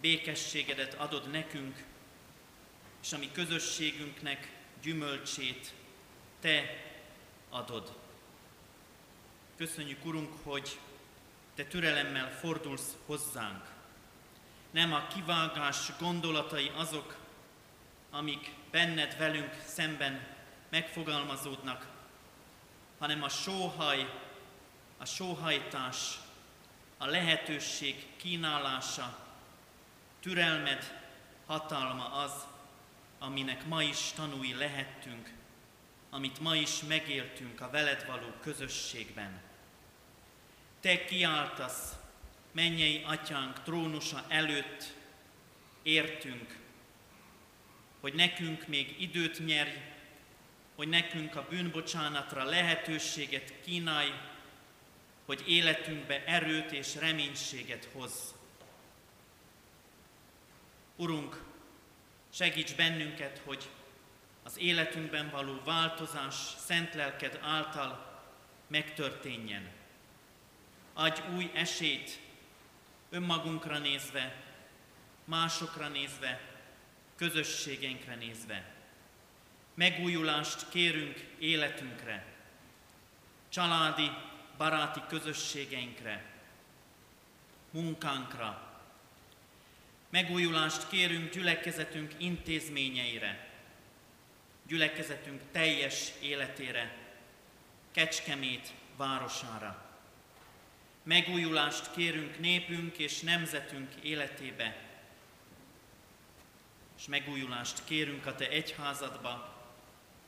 békességedet 0.00 0.94
adod 0.94 1.30
nekünk, 1.30 1.84
és 3.02 3.12
a 3.12 3.18
mi 3.18 3.32
közösségünknek 3.32 4.52
gyümölcsét 4.82 5.74
te 6.40 6.84
adod. 7.50 7.96
Köszönjük, 9.56 10.04
Urunk, 10.04 10.32
hogy 10.42 10.78
Te 11.54 11.64
türelemmel 11.64 12.30
fordulsz 12.30 12.96
hozzánk. 13.06 13.64
Nem 14.70 14.92
a 14.92 15.06
kivágás 15.06 15.92
gondolatai 15.98 16.70
azok, 16.76 17.16
amik 18.10 18.54
benned 18.70 19.18
velünk 19.18 19.54
szemben 19.66 20.26
megfogalmazódnak, 20.68 21.86
hanem 22.98 23.22
a 23.22 23.28
sóhaj, 23.28 24.10
a 25.00 25.04
sóhajtás, 25.04 26.18
a 26.98 27.06
lehetőség 27.06 28.06
kínálása, 28.16 29.18
türelmed 30.20 31.02
hatalma 31.46 32.12
az, 32.12 32.32
aminek 33.18 33.66
ma 33.66 33.82
is 33.82 34.12
tanúi 34.14 34.54
lehettünk, 34.54 35.32
amit 36.10 36.40
ma 36.40 36.56
is 36.56 36.82
megéltünk 36.82 37.60
a 37.60 37.70
veled 37.70 38.06
való 38.06 38.32
közösségben. 38.40 39.40
Te 40.80 41.04
kiáltasz, 41.04 41.92
mennyei 42.52 43.02
atyánk 43.06 43.62
trónusa 43.62 44.24
előtt, 44.28 44.94
értünk, 45.82 46.58
hogy 48.00 48.14
nekünk 48.14 48.66
még 48.66 49.00
időt 49.00 49.46
nyerj, 49.46 49.76
hogy 50.76 50.88
nekünk 50.88 51.36
a 51.36 51.46
bűnbocsánatra 51.48 52.44
lehetőséget 52.44 53.52
kínálj, 53.64 54.12
hogy 55.30 55.42
életünkbe 55.46 56.24
erőt 56.24 56.72
és 56.72 56.94
reménységet 56.94 57.88
hoz. 57.92 58.34
Urunk, 60.96 61.42
segíts 62.32 62.74
bennünket, 62.74 63.40
hogy 63.44 63.68
az 64.42 64.58
életünkben 64.58 65.30
való 65.30 65.60
változás 65.64 66.34
szent 66.34 66.94
lelked 66.94 67.38
által 67.42 68.20
megtörténjen. 68.66 69.70
Adj 70.92 71.20
új 71.34 71.50
esélyt 71.54 72.20
önmagunkra 73.10 73.78
nézve, 73.78 74.42
másokra 75.24 75.88
nézve, 75.88 76.40
közösségeinkre 77.16 78.14
nézve. 78.14 78.74
Megújulást 79.74 80.68
kérünk 80.68 81.26
életünkre, 81.38 82.26
családi, 83.48 84.10
baráti 84.60 85.00
közösségeinkre, 85.08 86.24
munkánkra. 87.70 88.80
Megújulást 90.10 90.88
kérünk 90.88 91.32
gyülekezetünk 91.32 92.14
intézményeire, 92.16 93.48
gyülekezetünk 94.66 95.42
teljes 95.52 96.12
életére, 96.22 96.96
Kecskemét 97.92 98.72
városára. 98.96 99.84
Megújulást 101.02 101.92
kérünk 101.92 102.38
népünk 102.38 102.98
és 102.98 103.20
nemzetünk 103.20 103.94
életébe, 104.02 104.76
és 106.98 107.06
megújulást 107.06 107.84
kérünk 107.84 108.26
a 108.26 108.34
Te 108.34 108.48
egyházadba, 108.48 109.56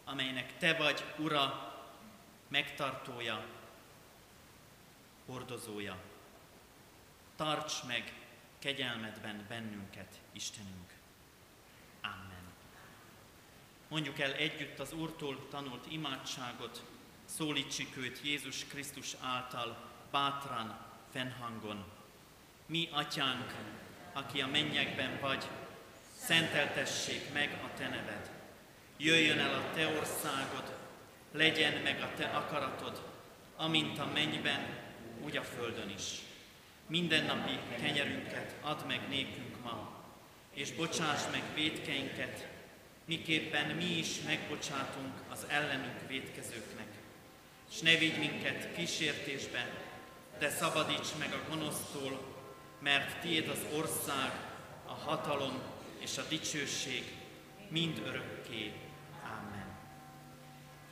amelynek 0.04 0.56
Te 0.58 0.74
vagy 0.74 1.04
Ura, 1.18 1.74
megtartója, 2.48 3.60
hordozója. 5.26 5.96
Tarts 7.36 7.82
meg 7.86 8.12
kegyelmedben 8.58 9.44
bennünket, 9.48 10.20
Istenünk. 10.32 10.92
Amen. 12.02 12.52
Mondjuk 13.88 14.18
el 14.18 14.32
együtt 14.32 14.78
az 14.78 14.92
Úrtól 14.92 15.48
tanult 15.50 15.86
imádságot, 15.88 16.82
szólítsuk 17.24 17.96
őt 17.96 18.20
Jézus 18.22 18.64
Krisztus 18.64 19.14
által 19.20 19.76
bátran, 20.10 20.78
fennhangon. 21.10 21.84
Mi, 22.66 22.88
Atyánk, 22.92 23.54
aki 24.12 24.40
a 24.40 24.46
mennyekben 24.46 25.20
vagy, 25.20 25.44
szenteltessék 26.16 27.32
meg 27.32 27.60
a 27.64 27.76
Te 27.76 27.88
neved. 27.88 28.30
Jöjjön 28.96 29.38
el 29.38 29.54
a 29.54 29.74
Te 29.74 29.86
országod, 29.86 30.76
legyen 31.32 31.82
meg 31.82 32.02
a 32.02 32.14
Te 32.16 32.24
akaratod, 32.24 33.02
amint 33.56 33.98
a 33.98 34.06
mennyben, 34.06 34.81
úgy 35.24 35.36
a 35.36 35.42
földön 35.42 35.90
is. 35.96 36.18
Mindennapi 36.86 37.58
kenyerünket 37.80 38.54
add 38.60 38.86
meg 38.86 39.00
nékünk 39.08 39.62
ma, 39.64 40.02
és 40.54 40.72
bocsáss 40.72 41.20
meg 41.30 41.42
védkeinket, 41.54 42.46
miképpen 43.04 43.76
mi 43.76 43.98
is 43.98 44.20
megbocsátunk 44.26 45.14
az 45.30 45.46
ellenünk 45.48 46.08
védkezőknek. 46.08 46.88
És 47.70 47.80
ne 47.80 47.96
vigy 47.96 48.18
minket 48.18 48.74
kísértésbe, 48.74 49.70
de 50.38 50.50
szabadíts 50.50 51.08
meg 51.18 51.32
a 51.32 51.48
gonosztól, 51.48 52.20
mert 52.78 53.20
tiéd 53.20 53.48
az 53.48 53.78
ország, 53.78 54.30
a 54.86 54.92
hatalom 54.92 55.62
és 55.98 56.18
a 56.18 56.22
dicsőség 56.28 57.04
mind 57.68 58.02
örökké. 58.06 58.72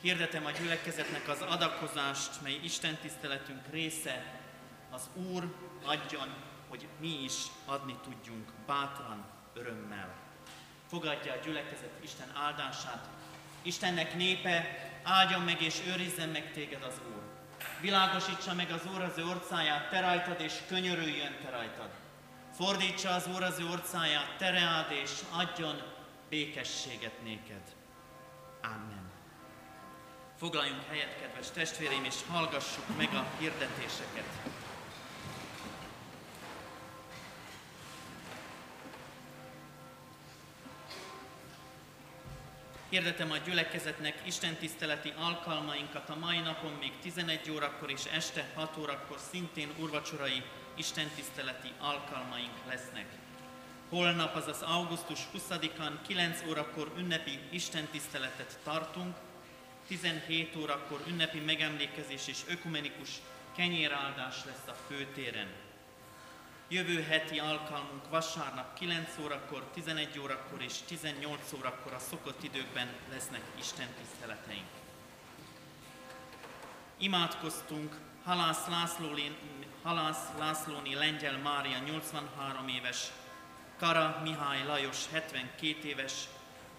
Hirdetem 0.01 0.45
a 0.45 0.51
gyülekezetnek 0.51 1.27
az 1.27 1.41
adakozást, 1.41 2.41
mely 2.41 2.59
Isten 2.63 2.95
tiszteletünk 2.95 3.61
része, 3.71 4.39
az 4.91 5.09
Úr 5.13 5.55
adjon, 5.83 6.33
hogy 6.67 6.87
mi 6.99 7.23
is 7.23 7.33
adni 7.65 7.95
tudjunk 8.03 8.51
bátran, 8.65 9.25
örömmel. 9.53 10.15
Fogadja 10.87 11.33
a 11.33 11.39
gyülekezet 11.43 11.99
Isten 12.01 12.31
áldását. 12.35 13.07
Istennek 13.61 14.15
népe, 14.15 14.89
áldjon 15.03 15.41
meg 15.41 15.61
és 15.61 15.81
őrizzen 15.87 16.29
meg 16.29 16.51
téged 16.51 16.83
az 16.83 17.01
Úr. 17.15 17.21
Világosítsa 17.81 18.53
meg 18.53 18.71
az 18.71 18.85
Úr 18.93 19.01
az 19.01 19.17
ő 19.17 19.25
orcáját 19.25 19.89
te 19.89 19.99
rajtad, 19.99 20.41
és 20.41 20.53
könyörüljön 20.67 21.37
te 21.43 21.49
rajtad. 21.49 21.89
Fordítsa 22.53 23.09
az 23.09 23.27
Úr 23.27 23.43
az 23.43 23.59
ő 23.59 23.65
orcáját 23.65 24.37
te 24.37 24.49
reád, 24.49 24.91
és 24.91 25.11
adjon 25.31 25.81
békességet 26.29 27.23
néked. 27.23 27.75
Amen. 28.61 29.00
Foglaljunk 30.41 30.81
helyet, 30.89 31.19
kedves 31.19 31.51
testvéreim, 31.51 32.03
és 32.03 32.15
hallgassuk 32.27 32.97
meg 32.97 33.13
a 33.13 33.25
hirdetéseket. 33.39 34.25
Hirdetem 42.89 43.31
a 43.31 43.37
gyülekezetnek 43.37 44.21
Isten 44.25 44.55
tiszteleti 44.55 45.13
alkalmainkat 45.17 46.09
a 46.09 46.15
mai 46.15 46.39
napon 46.39 46.71
még 46.71 46.91
11 47.01 47.51
órakor 47.51 47.91
és 47.91 48.05
este 48.05 48.51
6 48.55 48.77
órakor 48.77 49.17
szintén 49.31 49.69
urvacsorai 49.79 50.43
Isten 50.75 51.07
tiszteleti 51.15 51.71
alkalmaink 51.79 52.65
lesznek. 52.67 53.05
Holnap, 53.89 54.35
azaz 54.35 54.61
augusztus 54.61 55.19
20-án 55.37 55.91
9 56.07 56.43
órakor 56.49 56.91
ünnepi 56.97 57.39
Isten 57.49 57.85
tiszteletet 57.85 58.59
tartunk, 58.63 59.15
17 59.91 60.55
órakor 60.55 61.03
ünnepi 61.07 61.39
megemlékezés 61.39 62.27
és 62.27 62.37
ökumenikus 62.47 63.09
kenyéráldás 63.55 64.45
lesz 64.45 64.67
a 64.67 64.75
főtéren. 64.87 65.47
Jövő 66.67 67.01
heti 67.01 67.39
alkalmunk 67.39 68.09
vasárnap 68.09 68.73
9 68.73 69.17
órakor, 69.23 69.63
11 69.73 70.19
órakor 70.19 70.61
és 70.61 70.73
18 70.87 71.53
órakor 71.57 71.93
a 71.93 71.99
szokott 71.99 72.43
időkben 72.43 72.87
lesznek 73.09 73.41
Isten 73.59 73.87
tiszteleteink. 74.01 74.69
Imádkoztunk 76.97 77.95
Halász, 78.23 78.67
Lászlóni, 78.67 79.37
Halász 79.83 80.27
Lászlóni 80.37 80.93
Lengyel 80.93 81.37
Mária 81.37 81.79
83 81.79 82.67
éves, 82.67 83.11
Kara 83.77 84.21
Mihály 84.23 84.65
Lajos 84.65 85.07
72 85.11 85.87
éves, 85.87 86.13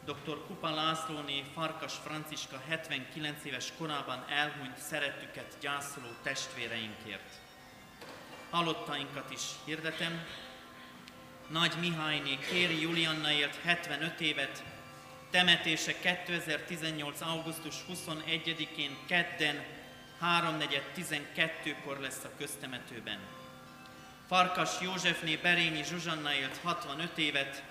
dr. 0.05 0.47
Kupa 0.47 0.71
Lászlóné 0.71 1.45
Farkas 1.55 1.95
Franciska 2.05 2.63
79 2.69 3.45
éves 3.45 3.73
korában 3.79 4.25
elhunyt 4.29 4.79
szeretüket 4.79 5.57
gyászoló 5.61 6.09
testvéreinkért. 6.23 7.31
Halottainkat 8.51 9.31
is 9.31 9.43
hirdetem. 9.65 10.25
Nagy 11.49 11.73
Mihályné 11.81 12.39
Kéri 12.51 12.81
Julianna 12.81 13.31
élt 13.31 13.57
75 13.63 14.21
évet, 14.21 14.63
temetése 15.31 15.99
2018. 15.99 17.21
augusztus 17.21 17.75
21-én 17.93 18.97
kedden 19.07 19.65
3.4.12-kor 20.23 21.99
lesz 21.99 22.25
a 22.25 22.31
köztemetőben. 22.39 23.19
Farkas 24.29 24.81
Józsefné 24.81 25.37
Berényi 25.37 25.85
Zsuzsanna 25.85 26.35
élt 26.35 26.57
65 26.63 27.19
évet, 27.19 27.63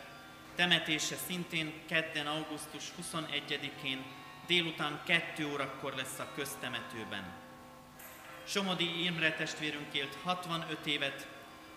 temetése 0.55 1.15
szintén 1.15 1.73
kedden, 1.87 2.27
augusztus 2.27 2.83
21-én 3.01 4.03
délután 4.47 5.01
2 5.05 5.45
órakor 5.45 5.93
lesz 5.93 6.19
a 6.19 6.31
köztemetőben. 6.35 7.33
Somodi 8.47 9.03
Imre 9.05 9.33
testvérünk 9.33 9.93
élt 9.93 10.17
65 10.23 10.85
évet, 10.85 11.27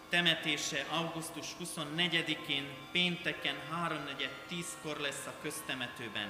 temetése 0.09 0.87
augusztus 0.91 1.47
24-én 1.65 2.69
pénteken 2.93 3.57
3.4.10-kor 3.89 4.97
lesz 4.97 5.27
a 5.27 5.35
köztemetőben. 5.43 6.29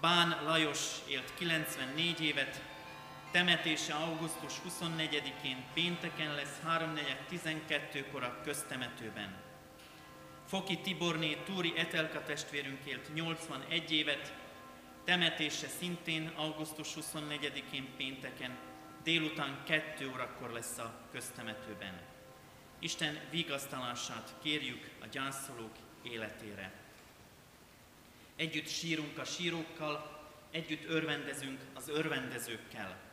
Bán 0.00 0.40
Lajos 0.44 0.80
élt 1.08 1.34
94 1.34 2.20
évet, 2.20 2.60
Temetése 3.30 3.94
augusztus 3.94 4.52
24-én 4.68 5.64
pénteken 5.74 6.34
lesz 6.34 6.60
3.4.12-kor 6.66 8.22
a 8.22 8.40
köztemetőben. 8.44 9.45
Foki 10.46 10.78
Tiborné 10.78 11.36
Túri 11.44 11.72
Etelka 11.76 12.22
testvérünk 12.22 12.84
élt 12.84 13.14
81 13.14 13.92
évet, 13.92 14.34
temetése 15.04 15.68
szintén 15.68 16.32
augusztus 16.36 16.88
24-én 17.00 17.88
pénteken, 17.96 18.56
délután 19.02 19.62
2 19.66 20.08
órakor 20.08 20.50
lesz 20.50 20.78
a 20.78 20.94
köztemetőben. 21.12 22.00
Isten 22.78 23.20
vigasztalását 23.30 24.34
kérjük 24.42 24.90
a 25.02 25.06
gyászolók 25.12 25.74
életére. 26.02 26.72
Együtt 28.36 28.68
sírunk 28.68 29.18
a 29.18 29.24
sírókkal, 29.24 30.20
együtt 30.50 30.88
örvendezünk 30.88 31.60
az 31.74 31.88
örvendezőkkel 31.88 33.04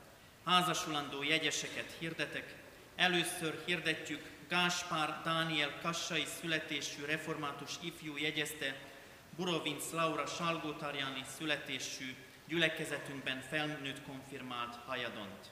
házasulandó 0.46 1.24
jegyeseket 1.24 1.96
hirdetek. 2.00 2.56
Először 2.96 3.64
hirdetjük 3.66 4.32
Gáspár 4.54 5.22
Dániel 5.24 5.80
kassai 5.82 6.26
születésű 6.40 7.06
református 7.06 7.72
ifjú 7.82 8.18
jegyezte 8.18 8.76
Burovinc 9.36 9.92
Laura 9.92 10.26
Salgótarjáni 10.26 11.24
születésű 11.38 12.16
gyülekezetünkben 12.48 13.42
felnőtt 13.42 14.04
konfirmált 14.04 14.76
hajadont. 14.86 15.52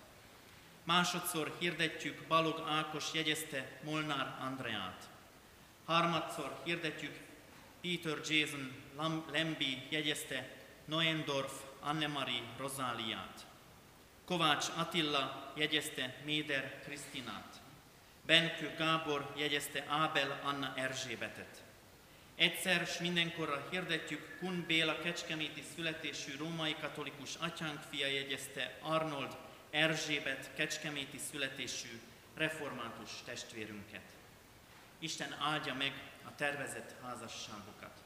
Másodszor 0.84 1.56
hirdetjük 1.60 2.28
Balog 2.28 2.64
Ákos 2.68 3.14
jegyezte 3.14 3.80
Molnár 3.84 4.38
Andreát. 4.42 5.10
Harmadszor 5.86 6.62
hirdetjük 6.64 7.20
Peter 7.82 8.18
Jason 8.30 8.72
Lembi 9.32 9.88
jegyezte 9.90 10.50
Noendorf 10.86 11.54
Annemarie 11.80 12.44
Rozáliát. 12.58 13.46
Kovács 14.26 14.66
Attila 14.76 15.54
jegyezte 15.56 16.16
Méder 16.26 16.82
Krisztinát. 16.84 17.61
Benkő 18.26 18.74
Gábor 18.78 19.34
jegyezte 19.38 19.86
Ábel 19.88 20.40
Anna 20.44 20.74
Erzsébetet. 20.76 21.64
Egyszer 22.36 22.88
s 22.88 22.98
mindenkorra 22.98 23.68
hirdetjük 23.70 24.38
Kun 24.40 24.64
Béla 24.68 25.00
kecskeméti 25.00 25.64
születésű 25.76 26.38
római 26.38 26.76
katolikus 26.82 27.36
atyánk 27.36 27.80
fia 27.90 28.08
jegyezte 28.08 28.78
Arnold 28.82 29.38
Erzsébet 29.70 30.50
kecskeméti 30.56 31.18
születésű 31.32 32.02
református 32.36 33.10
testvérünket. 33.26 34.06
Isten 35.00 35.36
áldja 35.40 35.74
meg 35.74 35.94
a 36.26 36.36
tervezett 36.36 36.96
házasságokat. 37.04 38.04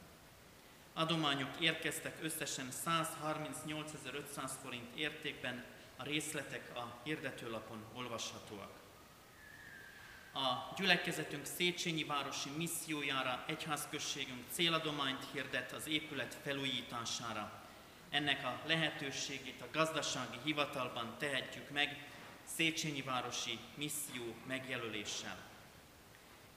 Adományok 0.93 1.59
érkeztek 1.59 2.17
összesen 2.21 2.69
138.500 2.85 4.51
forint 4.63 4.95
értékben, 4.95 5.63
a 5.97 6.03
részletek 6.03 6.75
a 6.75 6.99
hirdetőlapon 7.03 7.83
olvashatóak. 7.93 8.84
A 10.35 10.73
gyülekezetünk 10.77 11.45
Széchenyi 11.45 12.03
városi 12.03 12.49
missziójára 12.57 13.43
egyházközségünk 13.47 14.43
céladományt 14.49 15.25
hirdet 15.31 15.71
az 15.71 15.87
épület 15.87 16.37
felújítására. 16.43 17.51
Ennek 18.09 18.45
a 18.45 18.61
lehetőségét 18.65 19.61
a 19.61 19.67
gazdasági 19.71 20.37
hivatalban 20.43 21.15
tehetjük 21.17 21.69
meg 21.69 22.07
Széchenyi 22.43 23.01
városi 23.01 23.59
misszió 23.75 24.35
megjelöléssel. 24.47 25.37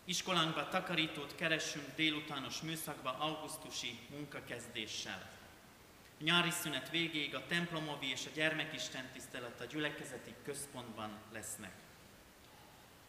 Iskolánkba 0.05 0.68
takarítót 0.68 1.35
keresünk 1.35 1.87
délutános 1.97 2.61
műszakba 2.61 3.16
augusztusi 3.18 3.99
munkakezdéssel. 4.11 5.31
A 6.20 6.22
nyári 6.22 6.51
szünet 6.51 6.91
végéig 6.91 7.35
a 7.35 7.47
templomovi 7.47 8.11
és 8.11 8.26
a 8.26 8.35
gyermekisten 8.35 9.09
tisztelet 9.12 9.61
a 9.61 9.64
gyülekezeti 9.64 10.35
központban 10.45 11.11
lesznek. 11.33 11.72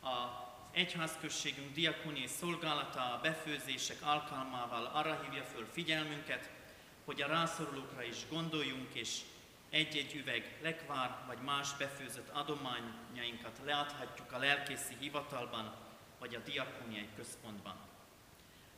A 0.02 0.48
egyházközségünk 0.72 1.74
diakóniai 1.74 2.28
szolgálata 2.28 3.00
a 3.00 3.20
befőzések 3.22 3.98
alkalmával 4.02 4.86
arra 4.86 5.20
hívja 5.24 5.44
föl 5.44 5.66
figyelmünket, 5.72 6.50
hogy 7.06 7.22
a 7.22 7.28
rászorulókra 7.28 8.04
is 8.04 8.28
gondoljunk, 8.30 8.94
és 8.94 9.20
egy-egy 9.70 10.16
üveg 10.16 10.58
lekvár 10.62 11.18
vagy 11.28 11.38
más 11.46 11.74
befőzött 11.78 12.30
adományainkat 12.30 13.60
leadhatjuk 13.66 14.32
a 14.32 14.38
lelkészi 14.38 14.96
hivatalban 15.00 15.76
vagy 16.20 16.36
a 16.36 16.40
diakóniai 16.40 17.10
központban. 17.16 17.76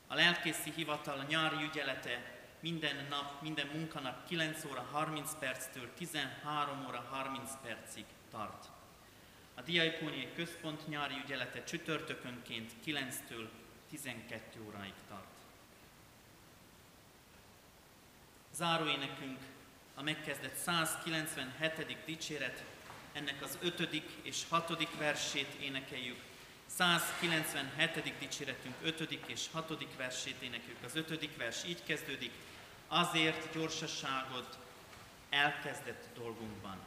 A 0.07 0.15
lelkészi 0.15 0.71
hivatal 0.75 1.25
nyári 1.27 1.63
ügyelete 1.63 2.39
minden 2.59 3.05
nap, 3.09 3.41
minden 3.41 3.67
munkanap 3.67 4.25
9 4.27 4.65
óra 4.65 4.87
30 4.91 5.35
perctől 5.39 5.93
13 5.93 6.85
óra 6.87 7.07
30 7.09 7.51
percig 7.63 8.05
tart. 8.31 8.70
A 9.55 9.61
Diakóniai 9.61 10.29
Központ 10.35 10.87
nyári 10.87 11.15
ügyelete 11.25 11.63
csütörtökönként 11.63 12.71
9-től 12.85 13.47
12 13.89 14.59
óráig 14.67 14.93
tart. 15.07 15.25
Záróénekünk 18.53 19.39
a 19.95 20.01
megkezdett 20.01 20.55
197. 20.55 21.97
dicséret, 22.05 22.63
ennek 23.13 23.41
az 23.43 23.57
5. 23.61 24.03
és 24.21 24.43
6. 24.49 24.97
versét 24.97 25.53
énekeljük. 25.61 26.17
197. 26.65 28.13
dicséretünk 28.19 28.75
5. 28.81 29.01
és 29.25 29.47
6. 29.51 29.87
versét 29.97 30.41
énekeljük. 30.41 30.83
Az 30.83 30.95
5. 30.95 31.35
vers 31.37 31.65
így 31.65 31.83
kezdődik 31.83 32.31
azért 32.87 33.53
gyorsaságot 33.53 34.57
elkezdett 35.29 36.07
dolgunkban. 36.15 36.77